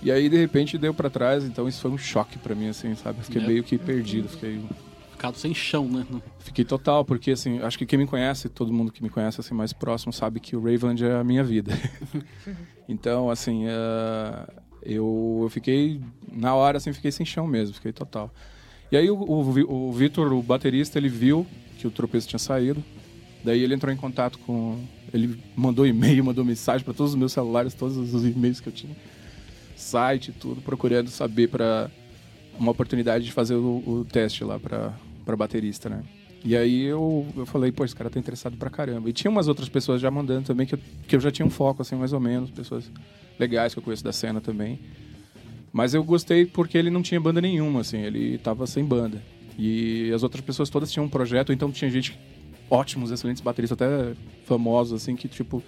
[0.03, 2.95] E aí, de repente, deu pra trás, então isso foi um choque pra mim, assim,
[2.97, 3.21] sabe?
[3.21, 3.47] Eu fiquei É.
[3.47, 4.61] meio que perdido, fiquei,
[5.21, 6.07] Ficado sem chão, né?
[6.39, 9.53] fiquei total, porque, assim, acho que quem me conhece, todo mundo que me conhece, assim,
[9.53, 11.79] mais próximo, sabe que o Raveland é a minha vida.
[12.89, 16.01] então, assim, eh, eu, eu fiquei,
[16.33, 18.33] na hora, assim, fiquei sem chão mesmo, fiquei total.
[18.91, 22.83] E aí o, o, o Vitor, o baterista, ele viu que o tropeço tinha saído,
[23.45, 24.83] daí ele entrou em contato com...
[25.13, 28.73] Ele mandou e-mail, mandou mensagem para todos os meus celulares, todos os e-mails que eu
[28.73, 28.97] tinha
[29.77, 31.91] site e tudo, procurando saber para
[32.59, 36.03] uma oportunidade de fazer o, o teste lá para para baterista, né?
[36.43, 39.11] E aí eu, eu falei, pô, esse cara tá interessado pra caramba.
[39.11, 41.51] E tinha umas outras pessoas já mandando também, que eu, que eu já tinha um
[41.51, 42.91] foco, assim, mais ou menos, pessoas
[43.39, 44.79] legais que eu conheço da cena também.
[45.73, 49.23] Mas eu gostei porque ele não tinha banda nenhuma, assim, ele tava sem banda.
[49.59, 52.19] E as outras pessoas todas tinham um projeto, então tinha gente,
[52.71, 54.15] ótimos, excelentes bateristas, até
[54.47, 55.63] famosos, assim, que, tipo,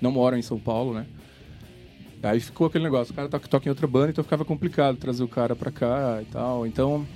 [0.00, 1.06] não moram em São Paulo, né?
[2.22, 5.22] Aí ficou aquele negócio, o cara toca, toca em outra banda, então ficava complicado trazer
[5.22, 6.66] o cara pra cá e tal.
[6.66, 7.06] Então,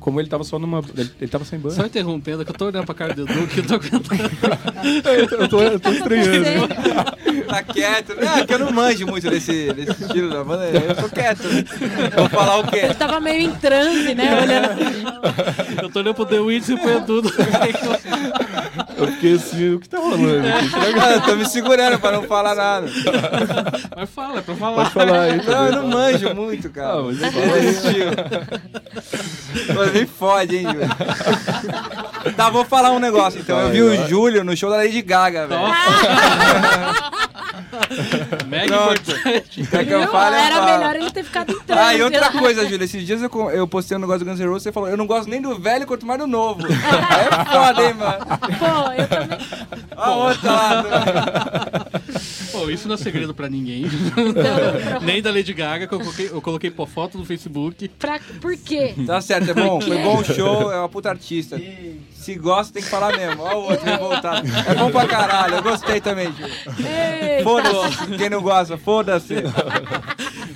[0.00, 0.82] como ele tava só numa.
[0.96, 1.74] Ele, ele tava sem banda.
[1.74, 4.02] Só interrompendo, é que eu tô olhando pra cara do Edu que eu tô aguentando.
[5.38, 6.68] eu, tô, eu tô estranhando.
[7.50, 8.14] Tá quieto.
[8.26, 10.66] Ah, que eu não manjo muito desse, desse estilo da banda.
[10.66, 11.42] Eu tô quieto.
[12.16, 12.78] Vou falar o quê?
[12.78, 14.40] Ele tava meio em transe, né?
[14.40, 15.82] Olhando.
[15.82, 17.22] Eu tô olhando pro The Weeds e pro Edu.
[18.96, 20.46] Eu fiquei assim, o que tá rolando?
[20.46, 21.00] aqui?
[21.00, 22.86] Ah, eu tô me segurando pra não falar nada.
[23.96, 24.76] Mas fala, é pra falar.
[24.76, 25.44] Pode falar aí.
[25.44, 26.98] Não, eu não manjo muito, cara.
[26.98, 27.18] Ah, mas.
[30.00, 30.88] Me fode, hein, Júlio.
[32.36, 33.58] Tá, vou falar um negócio então.
[33.58, 35.62] Eu vi o Júlio no show da Lady Gaga, velho.
[38.46, 39.66] Mega importante.
[39.66, 40.66] Quer que eu fale, eu Era falo.
[40.66, 41.56] melhor ele ter ficado em.
[41.70, 44.46] Ah, e outra coisa, Júlio, esses dias eu, eu postei um negócio do Guns N'
[44.48, 46.60] Roses, você falou, eu não gosto nem do velho, quanto mais do novo.
[46.70, 48.26] É foda, hein, mano.
[48.58, 49.38] Pô, eu também.
[49.96, 51.86] A outra lá.
[52.52, 53.84] Pô, isso não é segredo pra ninguém.
[54.16, 57.88] Não, Nem da Lady Gaga, que eu coloquei, eu coloquei por foto no Facebook.
[57.98, 58.94] pra, por quê?
[59.06, 61.60] Tá certo, é bom, foi bom o show, é uma puta artista.
[62.12, 63.42] Se gosta, tem que falar mesmo.
[63.42, 64.46] Ó o outro revoltado.
[64.68, 66.54] É bom pra caralho, eu gostei também, Júlio.
[66.78, 67.44] Eita.
[67.44, 69.34] Foda-se, quem não gosta, foda-se.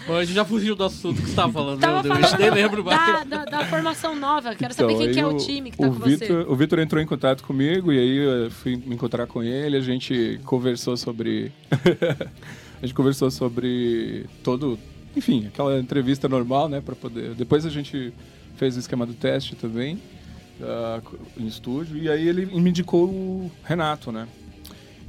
[0.06, 2.02] Bom, a gente já fugiu do assunto que você tava falando, Tava né?
[2.02, 2.30] The Weeds?
[2.32, 3.06] Nem falando lembro mais.
[3.06, 4.54] da, da, da formação nova.
[4.54, 6.50] Quero saber quem que é o o- time que tá o com Vitor, você.
[6.50, 9.80] O Vitor entrou em contato comigo e aí eu fui me encontrar com ele, a
[9.80, 11.50] gente conversou sobre.
[12.82, 14.78] a gente conversou sobre todo.
[15.16, 16.80] Enfim, aquela entrevista normal, né?
[16.80, 17.34] Pra poder.
[17.34, 18.12] Depois a gente
[18.56, 20.00] fez o esquema do teste também,
[20.60, 21.00] ah,
[21.36, 24.28] em estúdio, e aí ele me indicou o Renato, né?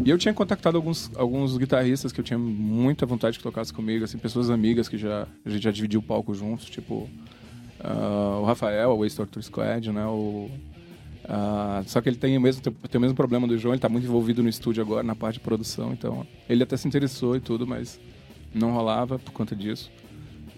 [0.04, 4.04] E eu tinha contactado alguns, alguns guitarristas que eu tinha muita vontade que tocasse comigo,
[4.04, 7.10] assim, pessoas amigas que já, a gente já dividiu o palco juntos, tipo
[7.80, 10.06] ah, o Rafael, o Waste Torture Squad, né?
[10.06, 10.50] O
[11.28, 13.90] Ah, só que ele tem o, mesmo, tem o mesmo problema do João, ele tá
[13.90, 17.40] muito envolvido no estúdio agora, na parte de produção, então ele até se interessou e
[17.40, 18.00] tudo, mas
[18.54, 19.92] não rolava por conta disso.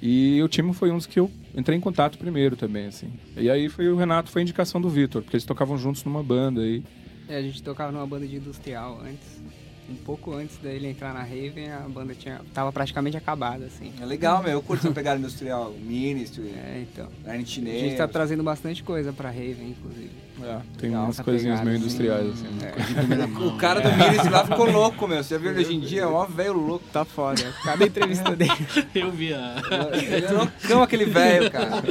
[0.02, 3.12] E o time foi um dos que eu entrei em contato primeiro também, assim.
[3.36, 6.22] E aí foi o Renato, foi a indicação do Vitor, porque eles tocavam juntos numa
[6.22, 6.84] banda aí.
[7.28, 9.42] É, a gente tocava numa banda de industrial antes.
[9.90, 13.94] Um pouco antes dele entrar na Raven, a banda tinha, tava praticamente acabada, assim.
[14.02, 14.52] É legal, meu.
[14.52, 15.72] Eu curto essa pegada industrial.
[15.72, 17.08] Ministry, É, então.
[17.26, 20.27] A gente tá trazendo bastante coisa pra Raven, inclusive.
[20.42, 21.86] É, tem Legal umas coisinhas meio assim.
[21.86, 22.48] industriais, assim.
[22.62, 25.24] É, O cara do Ministry lá ficou louco, meu.
[25.24, 26.04] Você já viu ele hoje em dia?
[26.04, 26.86] É mó velho louco.
[26.94, 27.42] tá foda.
[27.64, 28.52] Cada entrevista dele.
[28.94, 29.56] Eu vi a...
[29.94, 31.84] Ele é loucão aquele velho, cara.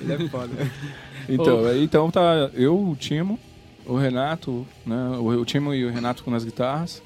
[0.00, 0.52] Ele é foda.
[1.28, 3.38] Então, aí, então tá eu, o Timo,
[3.84, 5.10] o Renato, né?
[5.18, 7.02] O, o Timo e o Renato nas guitarras,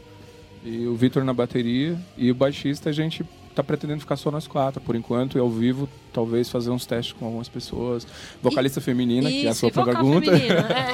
[0.65, 4.47] e o Vitor na bateria, e o baixista a gente tá pretendendo ficar só nós
[4.47, 8.07] quatro, por enquanto, e ao vivo, talvez fazer uns testes com algumas pessoas.
[8.43, 10.31] Vocalista feminina, que é a Isso, sua e pergunta.
[10.37, 10.93] é.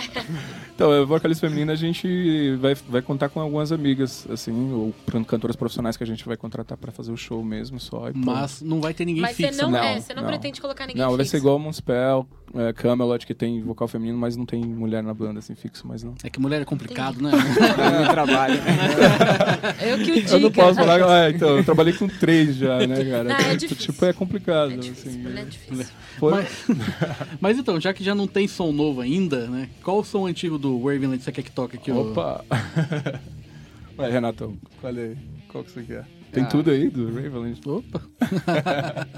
[0.78, 5.56] Então, a vocalista feminina a gente vai, vai contar com algumas amigas, assim, ou cantoras
[5.56, 8.08] profissionais que a gente vai contratar pra fazer o show mesmo só.
[8.10, 8.12] e.
[8.14, 9.60] Mas não vai ter ninguém Mas você fixo.
[9.62, 10.28] não, não, é, você não, não.
[10.28, 11.32] pretende colocar ninguém Não, vai fixo.
[11.32, 15.40] ser igual Moonspell, é, Camelot, que tem vocal feminino, mas não tem mulher na banda,
[15.40, 16.14] assim, fixo, mas não.
[16.22, 17.32] É que mulher é complicado, né?
[17.32, 18.60] É meu trabalho.
[19.82, 20.30] Eu que o diga.
[20.34, 21.02] Eu não posso falar.
[21.02, 23.24] Ah, então, eu trabalhei com três já, né, cara?
[23.24, 23.76] Não, é Então.
[23.76, 24.72] Tipo, é complicado.
[24.72, 24.76] É
[25.08, 25.94] difícil, mulher é difícil.
[26.20, 26.66] Mas,
[27.40, 29.68] mas então, já que já não tem som novo ainda, né?
[29.82, 31.92] Qual o som antigo do Ravenland você quer que toque aqui?
[31.92, 32.44] Opa!
[33.96, 35.16] Vai, Renatão, qual é?
[35.48, 36.04] Qual que você quer?
[36.32, 36.46] Tem Ah.
[36.46, 37.60] tudo aí do Ravenland?
[37.66, 38.02] Opa!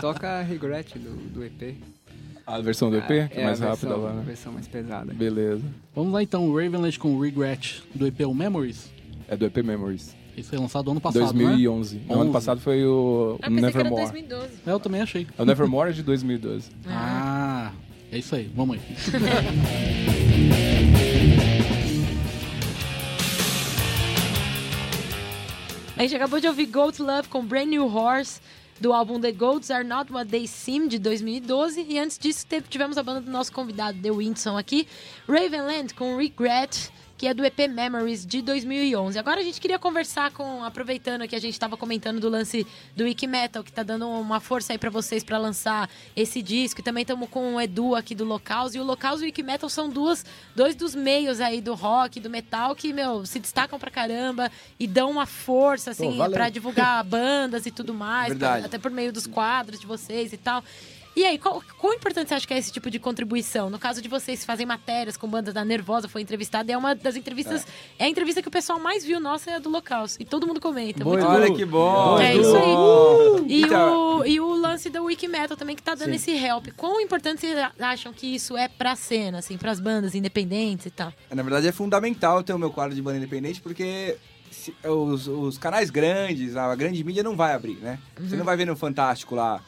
[0.00, 1.76] Toca Regret do, do EP.
[2.46, 4.22] A versão do EP, que é, mais a rápida lá, A né?
[4.26, 5.12] versão mais pesada.
[5.12, 5.62] Beleza.
[5.94, 8.90] Vamos lá então, Ravenland com Regret do EP o Memories.
[9.28, 10.16] É do EP Memories.
[10.36, 12.00] Isso foi lançado ano passado, 2011.
[12.06, 12.32] No ano 11.
[12.32, 14.02] passado foi o Ah, Nevermore.
[14.02, 14.48] 2012.
[14.64, 14.72] né?
[14.72, 15.26] Eu também achei.
[15.36, 16.70] O Nevermore é de 2012.
[16.88, 17.72] Ah,
[18.10, 18.50] é isso aí.
[18.54, 18.82] Vamos aí.
[25.96, 28.40] A gente acabou de ouvir Goat Love com Brand New Horse,
[28.80, 31.84] do álbum The Goats Are Not What They Seem, de 2012.
[31.86, 34.88] E antes disso, tivemos a banda do nosso convidado, The Windson, aqui.
[35.28, 36.88] Ravenland com Regret,
[37.20, 39.18] que é do EP Memories, de 2011.
[39.18, 43.04] Agora a gente queria conversar com, aproveitando que a gente estava comentando do lance do
[43.04, 46.80] Wiki Metal, que tá dando uma força aí pra vocês pra lançar esse disco.
[46.80, 48.74] E também estamos com o Edu aqui do Locals.
[48.74, 50.24] E o Locals e o Wiki Metal são duas,
[50.56, 54.86] dois dos meios aí do rock, do metal, que, meu, se destacam pra caramba e
[54.86, 58.28] dão uma força, assim, pra divulgar bandas e tudo mais.
[58.38, 60.64] Pra- até por meio dos quadros de vocês e tal.
[61.16, 63.68] E aí, qual, quão importante você acha que é esse tipo de contribuição?
[63.68, 67.16] No caso de vocês fazem matérias com bandas da Nervosa, foi entrevistada, é uma das
[67.16, 67.66] entrevistas.
[67.98, 68.04] É.
[68.04, 70.16] a entrevista que o pessoal mais viu nossa é a do Locals.
[70.20, 71.02] E todo mundo comenta.
[71.02, 71.26] Boa.
[71.28, 72.18] Olha que bom.
[72.20, 72.62] É isso aí.
[72.74, 73.44] Uh!
[73.48, 76.14] E, Então- o, e o lance da Wiki Metal também que tá dando Sim.
[76.14, 76.68] esse help.
[76.76, 81.12] Quão importante vocês acham que isso é pra cena, assim, pras bandas independentes e tal?
[81.30, 84.16] Na verdade, é fundamental ter o meu quadro de banda independente, porque
[84.84, 87.98] os, os canais grandes, a grande mídia não vai abrir, né?
[88.18, 89.60] Você não vai ver no Fantástico lá.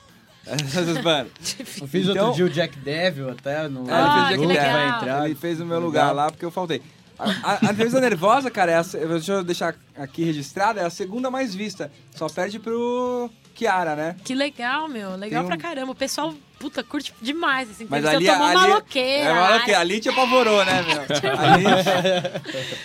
[1.80, 4.60] Eu fiz Então- outro dia o Jack Devil até no Ah, ele fez o Jack.
[4.66, 4.72] Devil.
[4.72, 5.24] vai entrar.
[5.26, 5.86] Ele fez o meu Legal.
[5.86, 6.82] lugar lá porque eu faltei.
[7.18, 11.30] A, a, entrevista nervosa, cara, é a, deixa eu deixar aqui registrada, é a segunda
[11.30, 11.92] mais vista.
[12.16, 14.16] Só perde pro Kiara, né?
[14.24, 15.10] Que legal, meu.
[15.14, 15.92] Legal Tem um- pra caramba.
[15.92, 19.30] O pessoal, puta, curte demais essa Mas ali, eu tomo ali, maloqueira.
[19.30, 19.80] é maloqueira.
[19.80, 21.02] Ali te apavorou, né, meu?
[21.42, 21.64] Ali,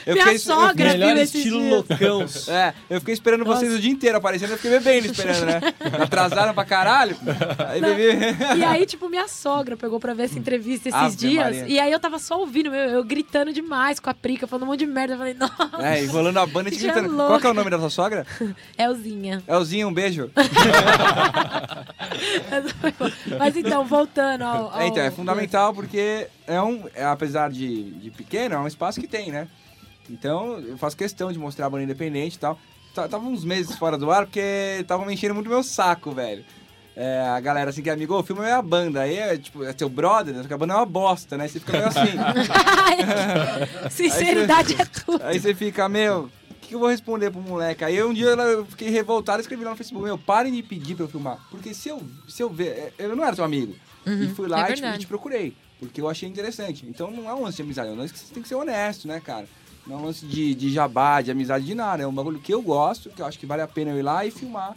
[0.05, 1.71] eu Minha fiquei- sogra eu viu Melhor estilo dias.
[1.71, 2.25] loucão.
[2.47, 5.61] É, eu fiquei esperando vocês o dia inteiro aparecendo, eu fiquei bebendo esperando, né?
[6.01, 7.15] Atrasaram pra caralho.
[7.69, 8.57] Aí bebi.
[8.59, 11.43] E aí, tipo, minha sogra pegou pra ver essa entrevista esses Ave dias.
[11.43, 11.67] Maria.
[11.67, 14.67] E aí eu tava só ouvindo, eu, eu gritando demais com a prica, falando um
[14.67, 15.13] monte de merda.
[15.13, 17.13] Eu falei, nossa, É, enrolando a banda e te Já gritando.
[17.15, 17.27] louco.
[17.33, 18.25] Qual que é o nome da sua sogra?
[18.77, 19.43] Elzinha.
[19.47, 20.31] Elzinha, um beijo.
[23.37, 24.71] Mas então, voltando ao.
[24.73, 28.67] ao É, então, é fundamental porque é um, é, apesar de, de pequeno, é um
[28.67, 29.47] espaço que tem, né?
[30.10, 32.58] Então, eu faço questão de mostrar a banda independente e tal.
[32.95, 36.43] Tá- Tava uns meses fora do ar porque tava me enchendo muito meu saco, velho.
[36.95, 39.01] É, a galera assim que é amigo, o filme é a banda.
[39.01, 40.41] Aí é tipo, é teu brother, né?
[40.41, 41.47] Só que a banda é uma bosta, né?
[41.47, 42.17] Você fica meio assim.
[43.91, 45.23] Sinceridade é tudo.
[45.23, 47.83] Aí você fica, meu, que, que eu vou responder pro moleque?
[47.83, 50.95] Aí um dia eu fiquei revoltado e escrevi lá no Facebook, meu, parem de pedir
[50.95, 51.39] pra eu filmar.
[51.49, 53.75] Porque se eu, se eu ver, é, eu não era teu amigo.
[54.05, 55.55] e fui lá é e, te, e te procurei.
[55.79, 56.85] Porque eu achei interessante.
[56.87, 58.55] Então não é um lance de amizade, é um lance que você tem que ser
[58.55, 59.47] honesto, né, cara?
[59.85, 62.03] Não é um lance de, de jabá, de amizade, de nada.
[62.03, 64.01] É um bagulho que eu gosto, que eu acho que vale a pena eu ir
[64.01, 64.75] lá e filmar.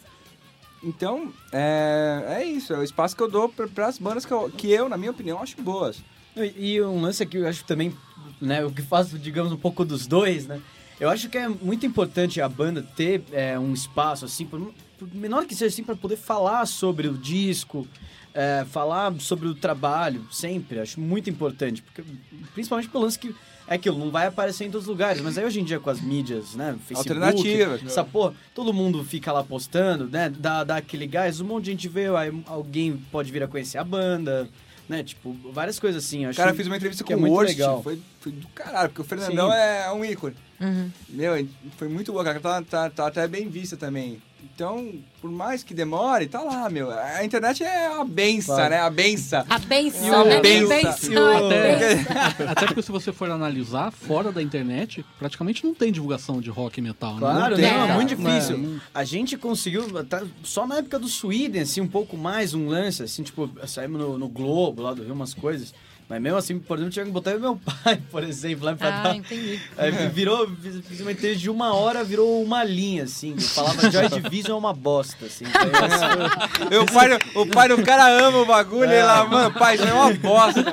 [0.83, 2.73] Então, é, é isso.
[2.73, 5.11] É o espaço que eu dou para as bandas que eu, que eu, na minha
[5.11, 5.99] opinião, acho boas.
[6.37, 7.95] E e um lance aqui, eu acho também,
[8.41, 10.61] né, o que faz, digamos, um pouco dos dois, né?
[11.01, 14.61] Eu acho que é muito importante a banda ter é, um espaço, assim, por,
[14.99, 17.89] por menor que seja, assim, para poder falar sobre o disco,
[18.35, 21.81] é, falar sobre o trabalho, sempre, acho muito importante.
[21.81, 22.05] Porque,
[22.53, 23.35] principalmente pelo lance que
[23.67, 25.23] é aquilo, não vai aparecer em todos os lugares.
[25.23, 26.77] Mas aí hoje em dia com as mídias, né?
[26.87, 27.83] Facebook, Alternativas.
[27.87, 30.29] Essa porra, todo mundo fica lá postando, né?
[30.29, 33.79] Dá, dá aquele gás, um monte de gente vê, aí alguém pode vir a conhecer
[33.79, 34.49] a banda,
[34.87, 35.03] né?
[35.03, 36.27] Tipo, várias coisas assim.
[36.27, 37.83] O Acho cara fez uma entrevista que com é o Worst, legal.
[37.83, 39.57] foi, foi do caralho, porque o Fernandão Sim.
[39.57, 40.35] é um ícone.
[40.61, 40.91] Uhum.
[41.09, 41.47] Meu,
[41.77, 42.39] foi muito boa, cara.
[42.41, 44.21] Tá, tá, tá até bem vista também.
[44.55, 44.93] Então,
[45.23, 46.91] por mais que demore, tá lá, meu.
[46.91, 48.71] A internet é a benção, Claro.
[48.71, 48.81] né?
[48.81, 49.45] A benção.
[49.49, 50.41] A benção, o né?
[50.41, 50.69] benção.
[50.69, 52.13] benção, o- benção.
[52.49, 56.79] Até porque se você for analisar, fora da internet, praticamente não tem divulgação de rock
[56.79, 57.21] e metal, né?
[57.21, 58.59] Claro, tem, não, é muito difícil.
[58.59, 58.81] Não.
[58.95, 63.03] A gente conseguiu, até- só na época do Sweden, assim, um pouco mais um lance,
[63.03, 65.73] assim, tipo, saímos no, no Globo, lá do Rio, umas coisas.
[66.11, 69.03] Mas mesmo assim, por exemplo, tinha que botar meu pai, por exemplo, lá pra Ah,
[69.05, 69.17] dar...
[69.17, 69.61] entendi.
[69.79, 70.45] Aí virou,
[70.89, 73.35] fiz uma entrevista de uma hora, virou uma linha, assim.
[73.37, 75.45] Eu falava Joy Division é uma bosta, assim.
[76.69, 79.55] Eu- o, pai, do- o pai do cara ama o bagulho e ele lá, mano,
[79.57, 80.65] pai, isso é uma bosta.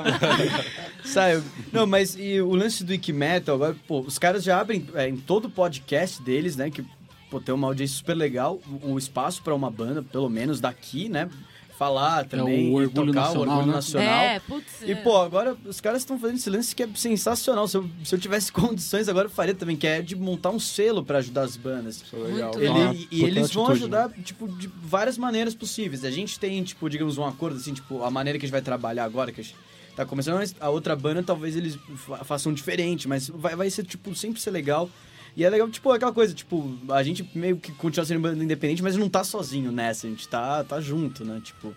[1.04, 1.42] Saiu.
[1.72, 5.08] Não, mas e o lance do Ike Metal, agora, pô, os caras já abrem é,
[5.08, 6.68] em todo o podcast deles, né?
[6.70, 6.84] Que
[7.30, 11.08] pô, tem uma audiência super legal, um um espaço pra uma banda, pelo menos daqui,
[11.08, 11.28] né?
[11.78, 13.72] Falar também, É o e Orgulho tocar o Nacional, Orgulho né?
[13.74, 14.20] Nacional.
[14.24, 14.66] É, putz.
[14.82, 14.94] E, é.
[14.96, 17.68] pô, agora os caras estão fazendo esse lance que é sensacional.
[17.68, 20.58] Se eu, se eu tivesse condições, agora eu faria também, que é de montar um
[20.58, 22.02] selo pra ajudar as bandas.
[22.02, 22.54] Isso é legal.
[22.56, 22.94] Ele- legal.
[23.12, 23.98] e eles vão atitude, né?
[24.02, 26.04] ajudar, tipo, de várias maneiras possíveis.
[26.04, 28.62] A gente tem, tipo, digamos, um acordo, assim, tipo, a maneira que a gente vai
[28.62, 29.54] trabalhar agora, que a gente
[29.94, 33.84] tá começando, mas a outra banda talvez eles fa- façam diferente, mas vai, vai ser,
[33.84, 34.90] tipo, sempre ser legal.
[35.36, 38.82] E é legal, tipo, aquela coisa, tipo, a gente meio que continua sendo banda independente,
[38.82, 41.74] mas não tá sozinho nessa, a gente tá, tá junto, né, tipo,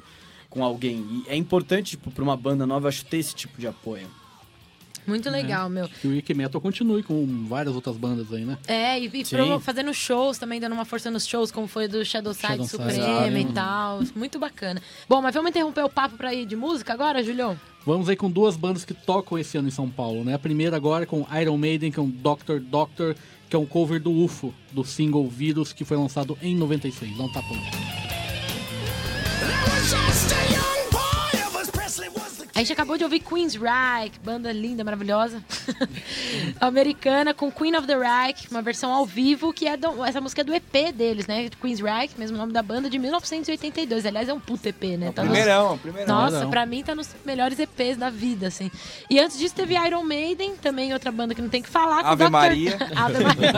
[0.50, 1.24] com alguém.
[1.28, 4.08] E é importante, tipo, pra uma banda nova, acho, ter esse tipo de apoio.
[5.06, 5.88] Muito legal, meu.
[5.88, 8.58] Que o Ike Metal continue com várias outras bandas aí, né?
[8.68, 12.34] É, e, e fazendo shows também, dando uma força nos shows, como foi do Shadow
[12.34, 14.02] Side Shadow Side, Suprema e tal.
[14.16, 14.82] Muito bacana.
[15.10, 17.58] Bom, mas vamos interromper o papo pra ir de música agora, Julião?
[17.86, 20.36] Vamos aí com duas bandas que tocam esse ano em São Paulo, né?
[20.36, 23.16] A primeira agora é com Iron Maiden, que é um Doctor Doctor,
[23.50, 27.18] que é um cover do UFO, do single Vírus, que foi lançado em 96.
[27.18, 27.58] Dá um tapão.
[32.62, 35.42] A gente acabou de ouvir Queen's Reich, banda linda, maravilhosa.
[36.62, 40.42] Americana, com Queen of the Reich, uma versão ao vivo, que é do- essa música
[40.42, 41.50] é do EP deles, né?
[41.60, 44.06] Queen's Reich, mesmo nome da banda, de 1982.
[44.06, 45.12] Aliás, é um puto EP, né?
[45.12, 46.14] Tá nos- Primeirão, primeirão.
[46.14, 46.50] Nossa, Primeirão.
[46.52, 48.70] pra mim tá nos melhores EPs da vida, assim.
[49.10, 52.04] E antes disso teve Iron Maiden, também outra banda que não tem que falar.
[52.04, 52.30] com Ave Dr.
[52.30, 52.78] Maria.
[52.96, 53.52] Ave Maria.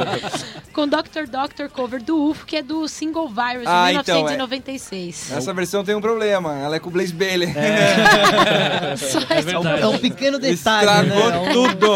[0.72, 1.28] com Dr.
[1.30, 4.32] Doctor cover do UFO, que é do Single Virus, Ah, de então, é.
[4.32, 5.32] 1996.
[5.34, 7.54] Essa versão tem um problema, ela é com o Blaze Bailey.
[8.98, 11.50] Só essa- É um pequeno detalhe, Estragou né?
[11.50, 11.88] É tudo.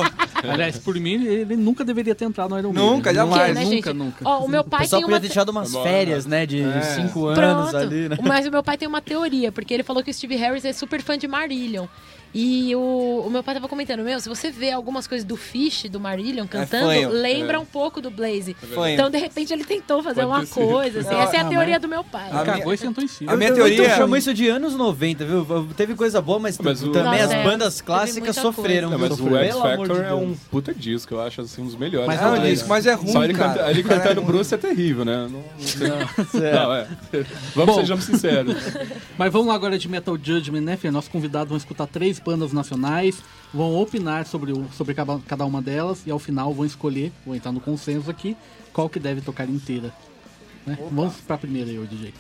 [0.49, 2.91] Aliás, por mim, ele nunca deveria ter entrado no Iron Maiden.
[2.91, 3.55] Nunca, jamais.
[3.55, 3.93] né, Nunca, gente?
[3.93, 4.17] nunca.
[4.23, 5.19] Ó, o meu pai pessoal tem uma...
[5.19, 6.81] ter tirado umas férias, né, de É.
[6.81, 7.39] cinco anos
[7.71, 7.77] Pronto.
[7.77, 8.17] ali, né?
[8.23, 10.71] Mas o meu pai tem uma teoria, porque ele falou que o Steve Harris é
[10.73, 11.85] super fã de Marillion.
[12.33, 15.83] E o, o meu pai tava comentando, meu, se você vê algumas coisas do Fish,
[15.89, 17.09] do Marillion, cantando, fanho.
[17.09, 17.59] lembra É.
[17.59, 18.53] um pouco do Blaze.
[18.75, 18.93] Fanho.
[18.93, 20.99] Então, de repente, ele tentou fazer Pode uma coisa.
[20.99, 21.09] assim.
[21.09, 22.29] Não, Essa é a não, teoria mas- do meu pai.
[22.31, 23.31] A Cagou e sentou em cima.
[23.33, 25.45] a minha Eu- teoria- Eu chamo isso de anos 90, viu?
[25.75, 27.43] Teve coisa boa, mas, Mas o- também Nossa, as é.
[27.43, 28.89] bandas clássicas sofreram.
[28.89, 31.41] Não, mas o Sofreram, X pelo amor Factor de é um puta disco, eu acho
[31.41, 32.07] assim, um dos melhores.
[32.07, 33.53] Mas É disco, mas é ruim, Só ele, cara.
[33.53, 34.21] canta, ele O é cantando.
[34.21, 35.27] Bruce é terrível, né?
[35.29, 35.43] Não,
[36.43, 36.87] é.
[37.55, 38.55] Vamos, sejamos sinceros.
[39.17, 40.91] Mas vamos lá agora de Metal Judgment, né, Fê?
[40.91, 43.21] Nossos convidados vão escutar três bandas nacionais,
[43.53, 47.51] vão opinar sobre, o, sobre cada, uma delas e ao final vão escolher, vão entrar
[47.51, 48.35] no consenso aqui,
[48.73, 49.93] qual que deve tocar inteira.
[50.65, 50.77] Né?
[50.91, 52.13] Vamos pra primeira aí, DJ.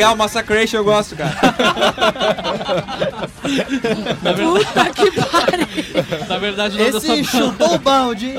[0.00, 1.30] Legal, Massacration eu gosto, cara.
[4.34, 6.26] Puta que pariu!
[6.26, 8.36] Na verdade, o nome Esse dessa chutou o balde, hein?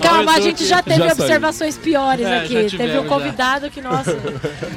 [0.00, 1.20] Calma, a eu gente já teve Já saiu.
[1.24, 2.66] observações piores É, aqui.
[2.70, 4.16] já teve um convidado que, nossa.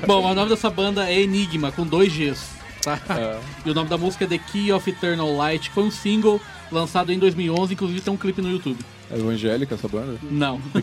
[0.05, 2.37] Bom, o nome dessa banda é Enigma, com dois Gs.
[2.83, 2.99] Tá?
[3.09, 3.37] É.
[3.65, 6.39] E o nome da música é The Key of Eternal Light, que foi um single
[6.71, 8.79] lançado em 2011, inclusive tem um clipe no YouTube.
[9.11, 10.17] É evangélica essa banda?
[10.23, 10.59] Não.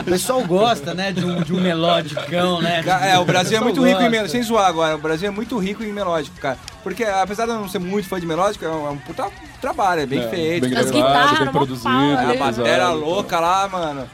[0.00, 2.82] O pessoal gosta, né, de um, de um melodicão, né?
[3.12, 4.30] É, o Brasil é pessoal muito rico em melódico.
[4.32, 6.58] Sem zoar agora, o Brasil é muito rico em melódico, cara.
[6.82, 9.30] Porque apesar de eu não ser muito fã de melódico, é um, é um puta
[9.60, 10.68] trabalho, é bem É, feito.
[10.68, 11.84] Bem As gravado, guitarras, bem produzido.
[11.84, 12.36] pau, A né?
[12.36, 14.08] batera louca lá, mano.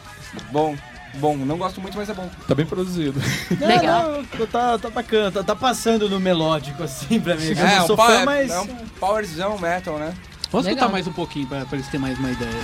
[0.51, 0.77] Bom,
[1.19, 2.29] bom, não gosto muito, mas é bom.
[2.47, 3.21] Tá bem produzido.
[3.61, 4.23] Não, Legal.
[4.39, 7.53] não, tá, tá bacana, tá, tá passando no melódico assim pra mim.
[7.53, 8.51] É, um power, fã, mas.
[8.51, 8.67] é um
[8.99, 10.15] powerzão metal, né?
[10.51, 10.79] Vamos Legal.
[10.85, 12.55] escutar mais um pouquinho pra, pra eles terem mais uma ideia.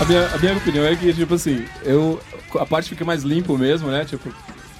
[0.00, 2.20] A minha, a minha opinião é que, tipo assim, eu,
[2.58, 4.04] a parte fica mais limpo mesmo, né?
[4.04, 4.32] Tipo,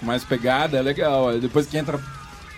[0.03, 1.39] mais pegada, é legal.
[1.39, 2.01] Depois que entra.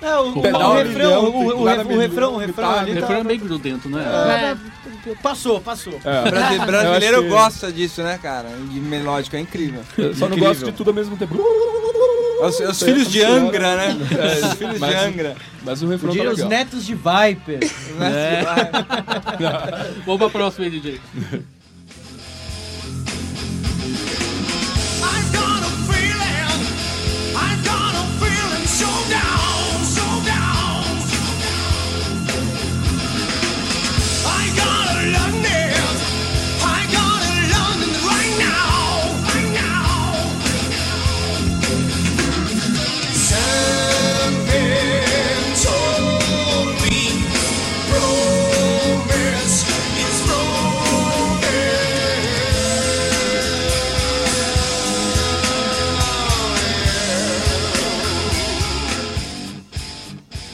[0.00, 2.80] É, o, o, Pedal o refrão, o, o, o, na o refrão, o refrão tá,
[2.80, 4.56] ali O tá, refrão é bem grudento, né?
[5.06, 5.14] É.
[5.22, 5.94] Passou, passou.
[6.04, 8.48] É, Brasi- brasileiro que- gosta disso, né, cara?
[8.48, 9.82] De melódico, é incrível.
[9.98, 10.48] eu só não Incrível.
[10.48, 11.36] gosto de tudo ao mesmo tempo.
[12.42, 13.96] Os, os filhos de Angra, né?
[14.50, 15.36] Os filhos de Mas- Angra.
[15.64, 16.48] Mas o refrão tá os legal.
[16.48, 17.60] netos de Viper.
[20.04, 21.00] Vamos pra próxima aí, DJ.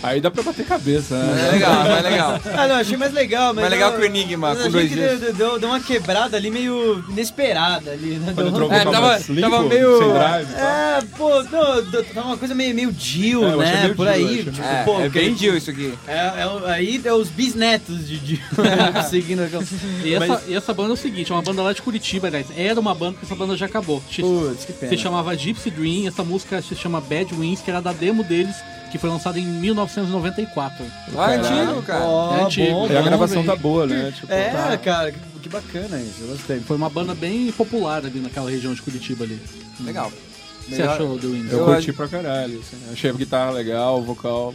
[0.09, 1.51] Aí dá pra bater cabeça, É né?
[1.53, 2.41] legal, é legal.
[2.57, 3.49] Ah, não, achei mais legal.
[3.55, 5.21] Mas Mais legal eu- que o Enigma, com achei dois que dias.
[5.21, 8.33] deu, deu, deu uma quebrada ali meio inesperada ali, né?
[8.35, 10.49] Quando Deu- É, tava- mais limpo, tava meio- Sem drive.
[10.55, 13.81] É, pô, não, tava uma coisa meio, meio Jill, É, né?
[13.83, 14.45] meio Por Jill, aí.
[14.45, 15.95] Tipo, É, pô, é bem que- Jill isso aqui.
[16.07, 18.39] É, é o- aí é os bisnetos de Jill
[19.11, 19.65] seguindo aquela.
[20.05, 22.27] E essa, Mas- e essa banda é o seguinte, é uma banda lá de Curitiba,
[22.29, 22.47] aliás.
[22.57, 24.01] Era uma banda que essa banda já acabou.
[24.01, 24.91] Putz, que pena.
[24.91, 28.55] Se chamava Gypsy Dream, essa música se chama Bad Wings, que era da demo deles,
[28.91, 30.85] que foi lançada em 1994.
[31.17, 32.05] Ah, é antigo, cara.
[32.05, 32.71] Ó, É antigo.
[32.73, 34.13] bom, E a gravação tá boa, né?
[34.15, 36.61] Tipo, É, tá- cara, que, que bacana isso, eu gostei.
[36.61, 39.41] Foi uma banda bem popular ali naquela região de Curitiba ali.
[39.81, 40.09] Legal.
[40.09, 41.53] O que você Melhor- achou do Wings?
[41.53, 42.59] Eu Eu curti acho- pra caralho.
[42.61, 42.77] Assim.
[42.93, 44.55] Achei a guitarra legal, o vocal.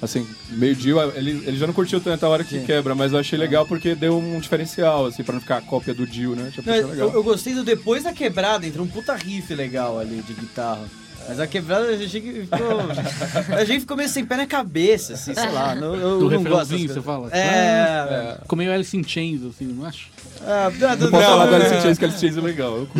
[0.00, 2.66] Assim, meio Dio, ele, ele já não curtiu tanto a hora que Sim.
[2.66, 5.94] quebra, mas eu achei legal porque deu um difereau, assim, pra não ficar a cópia
[5.94, 6.50] do Dio, né?
[6.66, 10.32] Não, eu, eu gostei do depois da quebrada, entrou um puta riff legal ali de
[10.34, 10.86] guitarra.
[11.28, 12.80] Mas a quebrada achei que ficou.
[13.56, 15.74] a gente ficou meio sem pé na cabeça, assim, sei lá.
[15.74, 17.30] Não, eu Do não gosto refrãozinho, você fala?
[17.30, 17.38] coisas.
[17.38, 18.38] É.
[18.42, 20.08] Ficou meio Alice in Chains, assim, não acho?
[20.44, 22.86] Ah, não, Não posso falar do Alice in Chains, que Alice in Chains é legal.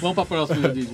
[0.00, 0.88] Vamos pra próxima, DJ.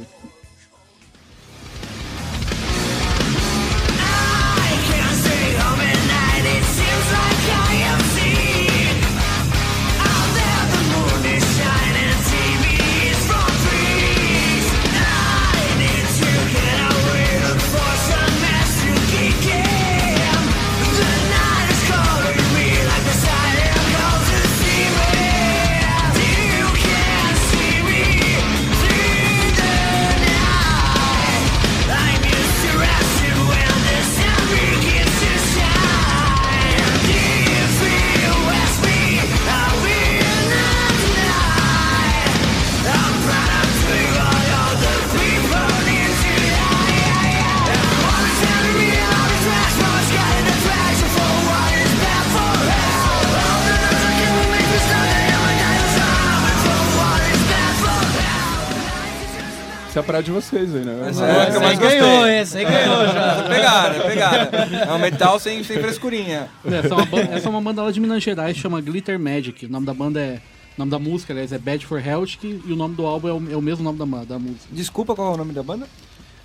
[60.07, 61.09] Praia de vocês aí, né?
[61.09, 62.27] Essa Ah, é aí ganhou?
[62.29, 63.43] Esse aí ganhou já.
[63.49, 64.57] Pegada, pegada.
[64.89, 66.49] É um metal sem, sem frescurinha.
[66.65, 69.67] Essa é, uma banda, essa é uma banda lá de Minas Gerais, chama Glitter Magic.
[69.67, 70.41] O nome da banda é.
[70.77, 73.33] O nome da música, aliás, é Bad for Health, e o nome do álbum é
[73.33, 74.67] o, é o mesmo nome da, da música.
[74.71, 75.87] Desculpa qual é o nome da banda?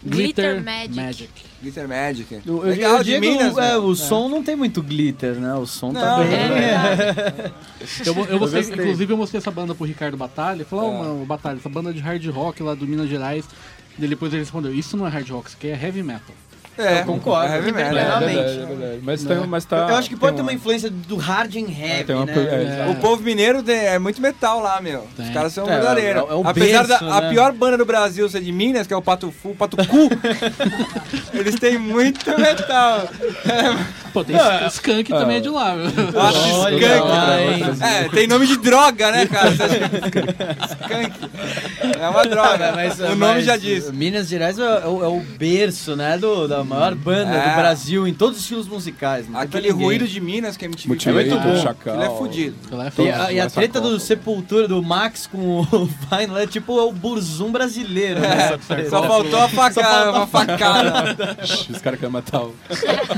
[0.04, 1.30] Glitter Magic.
[1.62, 2.34] Glitter Magic.
[2.46, 3.58] Eu, eu, Legal, eu de digo, Minas.
[3.58, 3.84] é, meu.
[3.86, 5.54] o som não tem muito glitter, né?
[5.56, 6.34] O som tá Não, bem.
[6.34, 7.52] É,
[8.06, 8.80] Eu, eu mostrei, gostei.
[8.84, 10.66] inclusive, eu mostrei essa banda pro Ricardo Batalha.
[10.72, 13.46] Ó, mano, Batalha, essa banda de hard rock lá do Minas Gerais.
[14.00, 16.34] E depois ele respondeu: Isso não é hard rock, isso aqui é heavy metal.
[16.82, 17.52] É, Eu concordo.
[17.52, 17.98] é heavy metal.
[17.98, 19.00] É verdade, é verdade.
[19.04, 19.88] Mas, tem, mas tá.
[19.90, 22.86] eu acho que pode ter uma influência do hard and heavy, tem uma- né?
[22.88, 25.08] é, O povo mineiro tem- é muito metal lá, meu.
[25.18, 26.24] Os caras são É, verdadeiros.
[26.30, 27.30] é o Apesar berço, da a né?
[27.30, 30.10] pior banda do Brasil ser de Minas, que é o Pato Fu, Pato Cu,
[31.34, 33.08] eles têm muito metal.
[34.14, 35.86] Pô, tem esse Skunk também é de lá, meu.
[35.88, 36.86] Acho skunk.
[36.86, 37.88] lá?
[37.88, 39.50] É, tem nome de droga, né, cara?
[40.70, 41.30] Skunk.
[42.00, 42.72] É uma droga.
[42.76, 43.90] Mas, o nome mas já diz.
[43.92, 47.50] Minas Gerais é, o- é o berço, né, do, da maior banda É.
[47.50, 49.26] do Brasil em todos os estilos musicais.
[49.34, 51.56] Aquele ruído de Minas que a MTV fez, muito bom.
[51.62, 51.96] Chacal.
[51.96, 52.56] Ele é fudido.
[52.76, 55.66] Lá é E a, e a treta do Sepultura, do Max com o
[56.10, 58.20] Vine, é tipo é o Burzum brasileiro.
[58.20, 58.90] né, treta.
[58.90, 61.38] Só faltou a facada, uma facada.
[61.70, 62.56] Os caras querem matar o.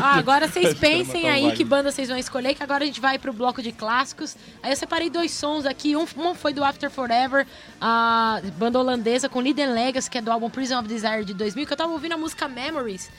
[0.00, 3.18] Ah, agora vocês pensem aí que banda vocês vão escolher, que agora a gente vai
[3.18, 4.36] pro bloco de clássicos.
[4.62, 5.96] Aí eu separei dois sons aqui.
[5.96, 7.46] Um, um foi do After Forever,
[7.80, 11.34] a banda holandesa com Lead and Legacy, que é do álbum Prison of Desire de
[11.34, 13.10] 2000, que eu tava ouvindo a música Memories.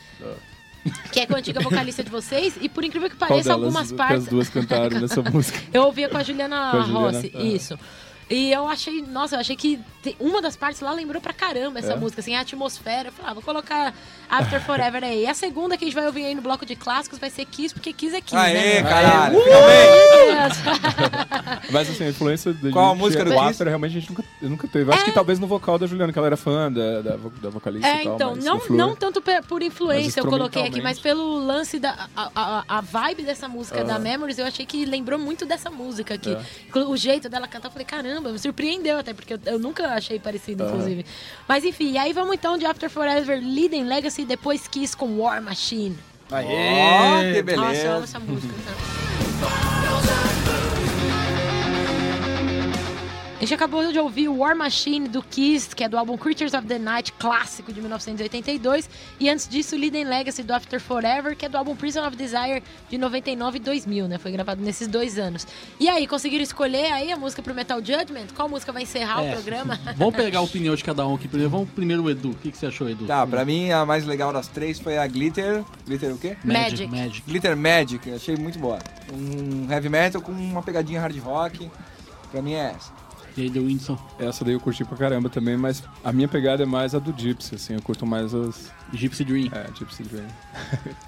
[1.12, 4.24] Que é com a antiga vocalista de vocês, e por incrível que pareça, algumas partes.
[4.24, 5.60] as duas cantaram nessa música?
[5.74, 7.44] Eu ouvia com a Juliana, Com a Juliana, Rossi, aham.
[7.46, 7.80] isso.
[8.30, 9.80] E eu achei, nossa, eu achei que
[10.20, 11.96] uma das partes lá lembrou pra caramba essa É?
[11.96, 13.10] música, assim, a atmosfera.
[13.10, 13.94] Eu falei, ah, vou colocar
[14.30, 15.24] After Forever aí.
[15.24, 17.46] E a segunda que a gente vai ouvir aí no bloco de clássicos vai ser
[17.46, 18.90] Kiss, porque Kiss é Kiss, Aê, né?
[18.90, 19.38] caralho.
[19.38, 20.56] Uh, Finalmente.
[21.72, 23.44] Mas assim, a influência da Qual a música do Kiss?
[23.44, 24.92] After, realmente a gente nunca, nunca teve.
[24.92, 27.88] Acho que talvez no vocal da Juliana, que ela era fã da, da, da vocalista
[27.88, 28.16] É, e tal.
[28.16, 32.64] então, não, não tanto por influência eu coloquei aqui, mas pelo lance da a, a,
[32.78, 36.34] a vibe dessa música da Memories, eu achei que lembrou muito dessa música aqui.
[36.34, 36.80] É.
[36.80, 40.20] O jeito dela cantar, eu falei, caramba, me surpreendeu até, porque eu, eu nunca achei
[40.20, 41.06] parecido, inclusive.
[41.48, 45.42] Mas enfim, e aí vamos então de After Forever, Leading Legacy, depois Kiss com War
[45.42, 45.98] Machine.
[46.32, 48.04] Ó, que Nossa, eu amo beleza.
[48.04, 48.54] essa música.
[53.46, 56.80] gente acabou de ouvir War Machine do Kiss, que é do álbum Creatures of the
[56.80, 58.90] Night, clássico de 1982.
[59.20, 62.64] E antes disso, Leading Legacy do After Forever, que é do álbum Prison of Desire
[62.90, 64.18] de 99 e 2000, né?
[64.18, 65.46] Foi gravado nesses dois anos.
[65.80, 68.28] E aí, conseguiram escolher aí a música pro Metal Judgment?
[68.36, 69.30] Qual música vai encerrar É.
[69.30, 69.80] o programa?
[69.96, 71.50] Vamos pegar a opinião de cada um aqui primeiro.
[71.52, 72.32] Vamos primeiro o Edu.
[72.32, 73.06] O que, que você achou, Edu?
[73.06, 75.64] Tá, pra mim a mais legal das três foi a Glitter.
[75.86, 76.36] Glitter o quê?
[76.44, 76.88] Magic.
[76.88, 77.22] Magic.
[77.28, 78.80] Glitter Magic, eu achei muito boa.
[79.14, 81.70] Um heavy metal com uma pegadinha hard rock.
[82.32, 82.92] Pra mim é essa.
[83.38, 83.98] E aí, The Winson.
[84.18, 87.14] Essa daí eu curti pra caramba também, mas a minha pegada é mais a do
[87.18, 87.74] Gypsy, assim.
[87.74, 88.72] Eu curto mais as.
[88.94, 89.50] Gypsy Dream.
[89.52, 90.26] É, Gypsy Dream.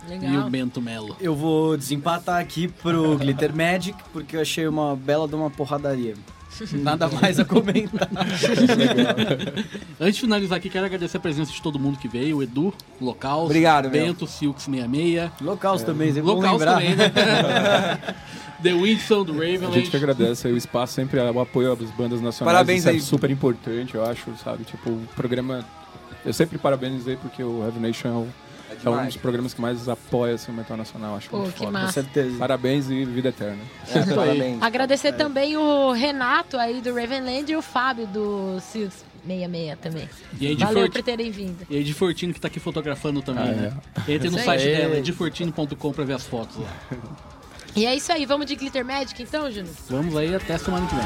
[0.09, 0.49] E o Legal.
[0.49, 1.15] Bento Melo.
[1.19, 6.15] Eu vou desempatar aqui pro Glitter Magic, porque eu achei uma bela de uma porradaria.
[6.73, 8.09] Nada mais a comentar.
[9.99, 12.37] Antes de finalizar aqui, quero agradecer a presença de todo mundo que veio.
[12.37, 13.89] O Edu, Local, Obrigado.
[13.89, 15.31] Bento, Silks66.
[15.41, 16.73] Locals também, sempre bom Locals lembrar.
[16.75, 17.11] também, né?
[18.63, 22.19] The Winson, do A gente que agradece aí o espaço, sempre o apoio às bandas
[22.21, 22.55] nacionais.
[22.55, 22.99] Parabéns isso é aí.
[22.99, 24.63] super importante, eu acho, sabe?
[24.63, 25.63] Tipo, o programa.
[26.25, 28.27] Eu sempre parabenizei porque o Heavy Nation é, o-
[28.69, 31.15] É é um dos programas que mais apoia assim, o metal nacional.
[31.15, 31.71] Acho Pô, muito que foda.
[31.71, 31.93] Com massa.
[31.93, 32.37] certeza.
[32.37, 33.59] Parabéns e vida eterna.
[33.93, 34.61] É, parabéns.
[34.61, 40.09] Agradecer também o Renato aí do Ravenland e o Fábio do Silks 66 também.
[40.39, 41.65] E aí, de Valeu Forti- por terem vindo.
[41.69, 43.73] E aí, de Fortino, que tá aqui fotografando também, Ah, né?
[44.07, 46.69] Entre no site dela, edifortino.com, pra ver as fotos lá.
[47.75, 49.73] E é isso aí, vamos de Glitter Magic então, Júnior?
[49.89, 51.05] Vamos aí até semana que vem.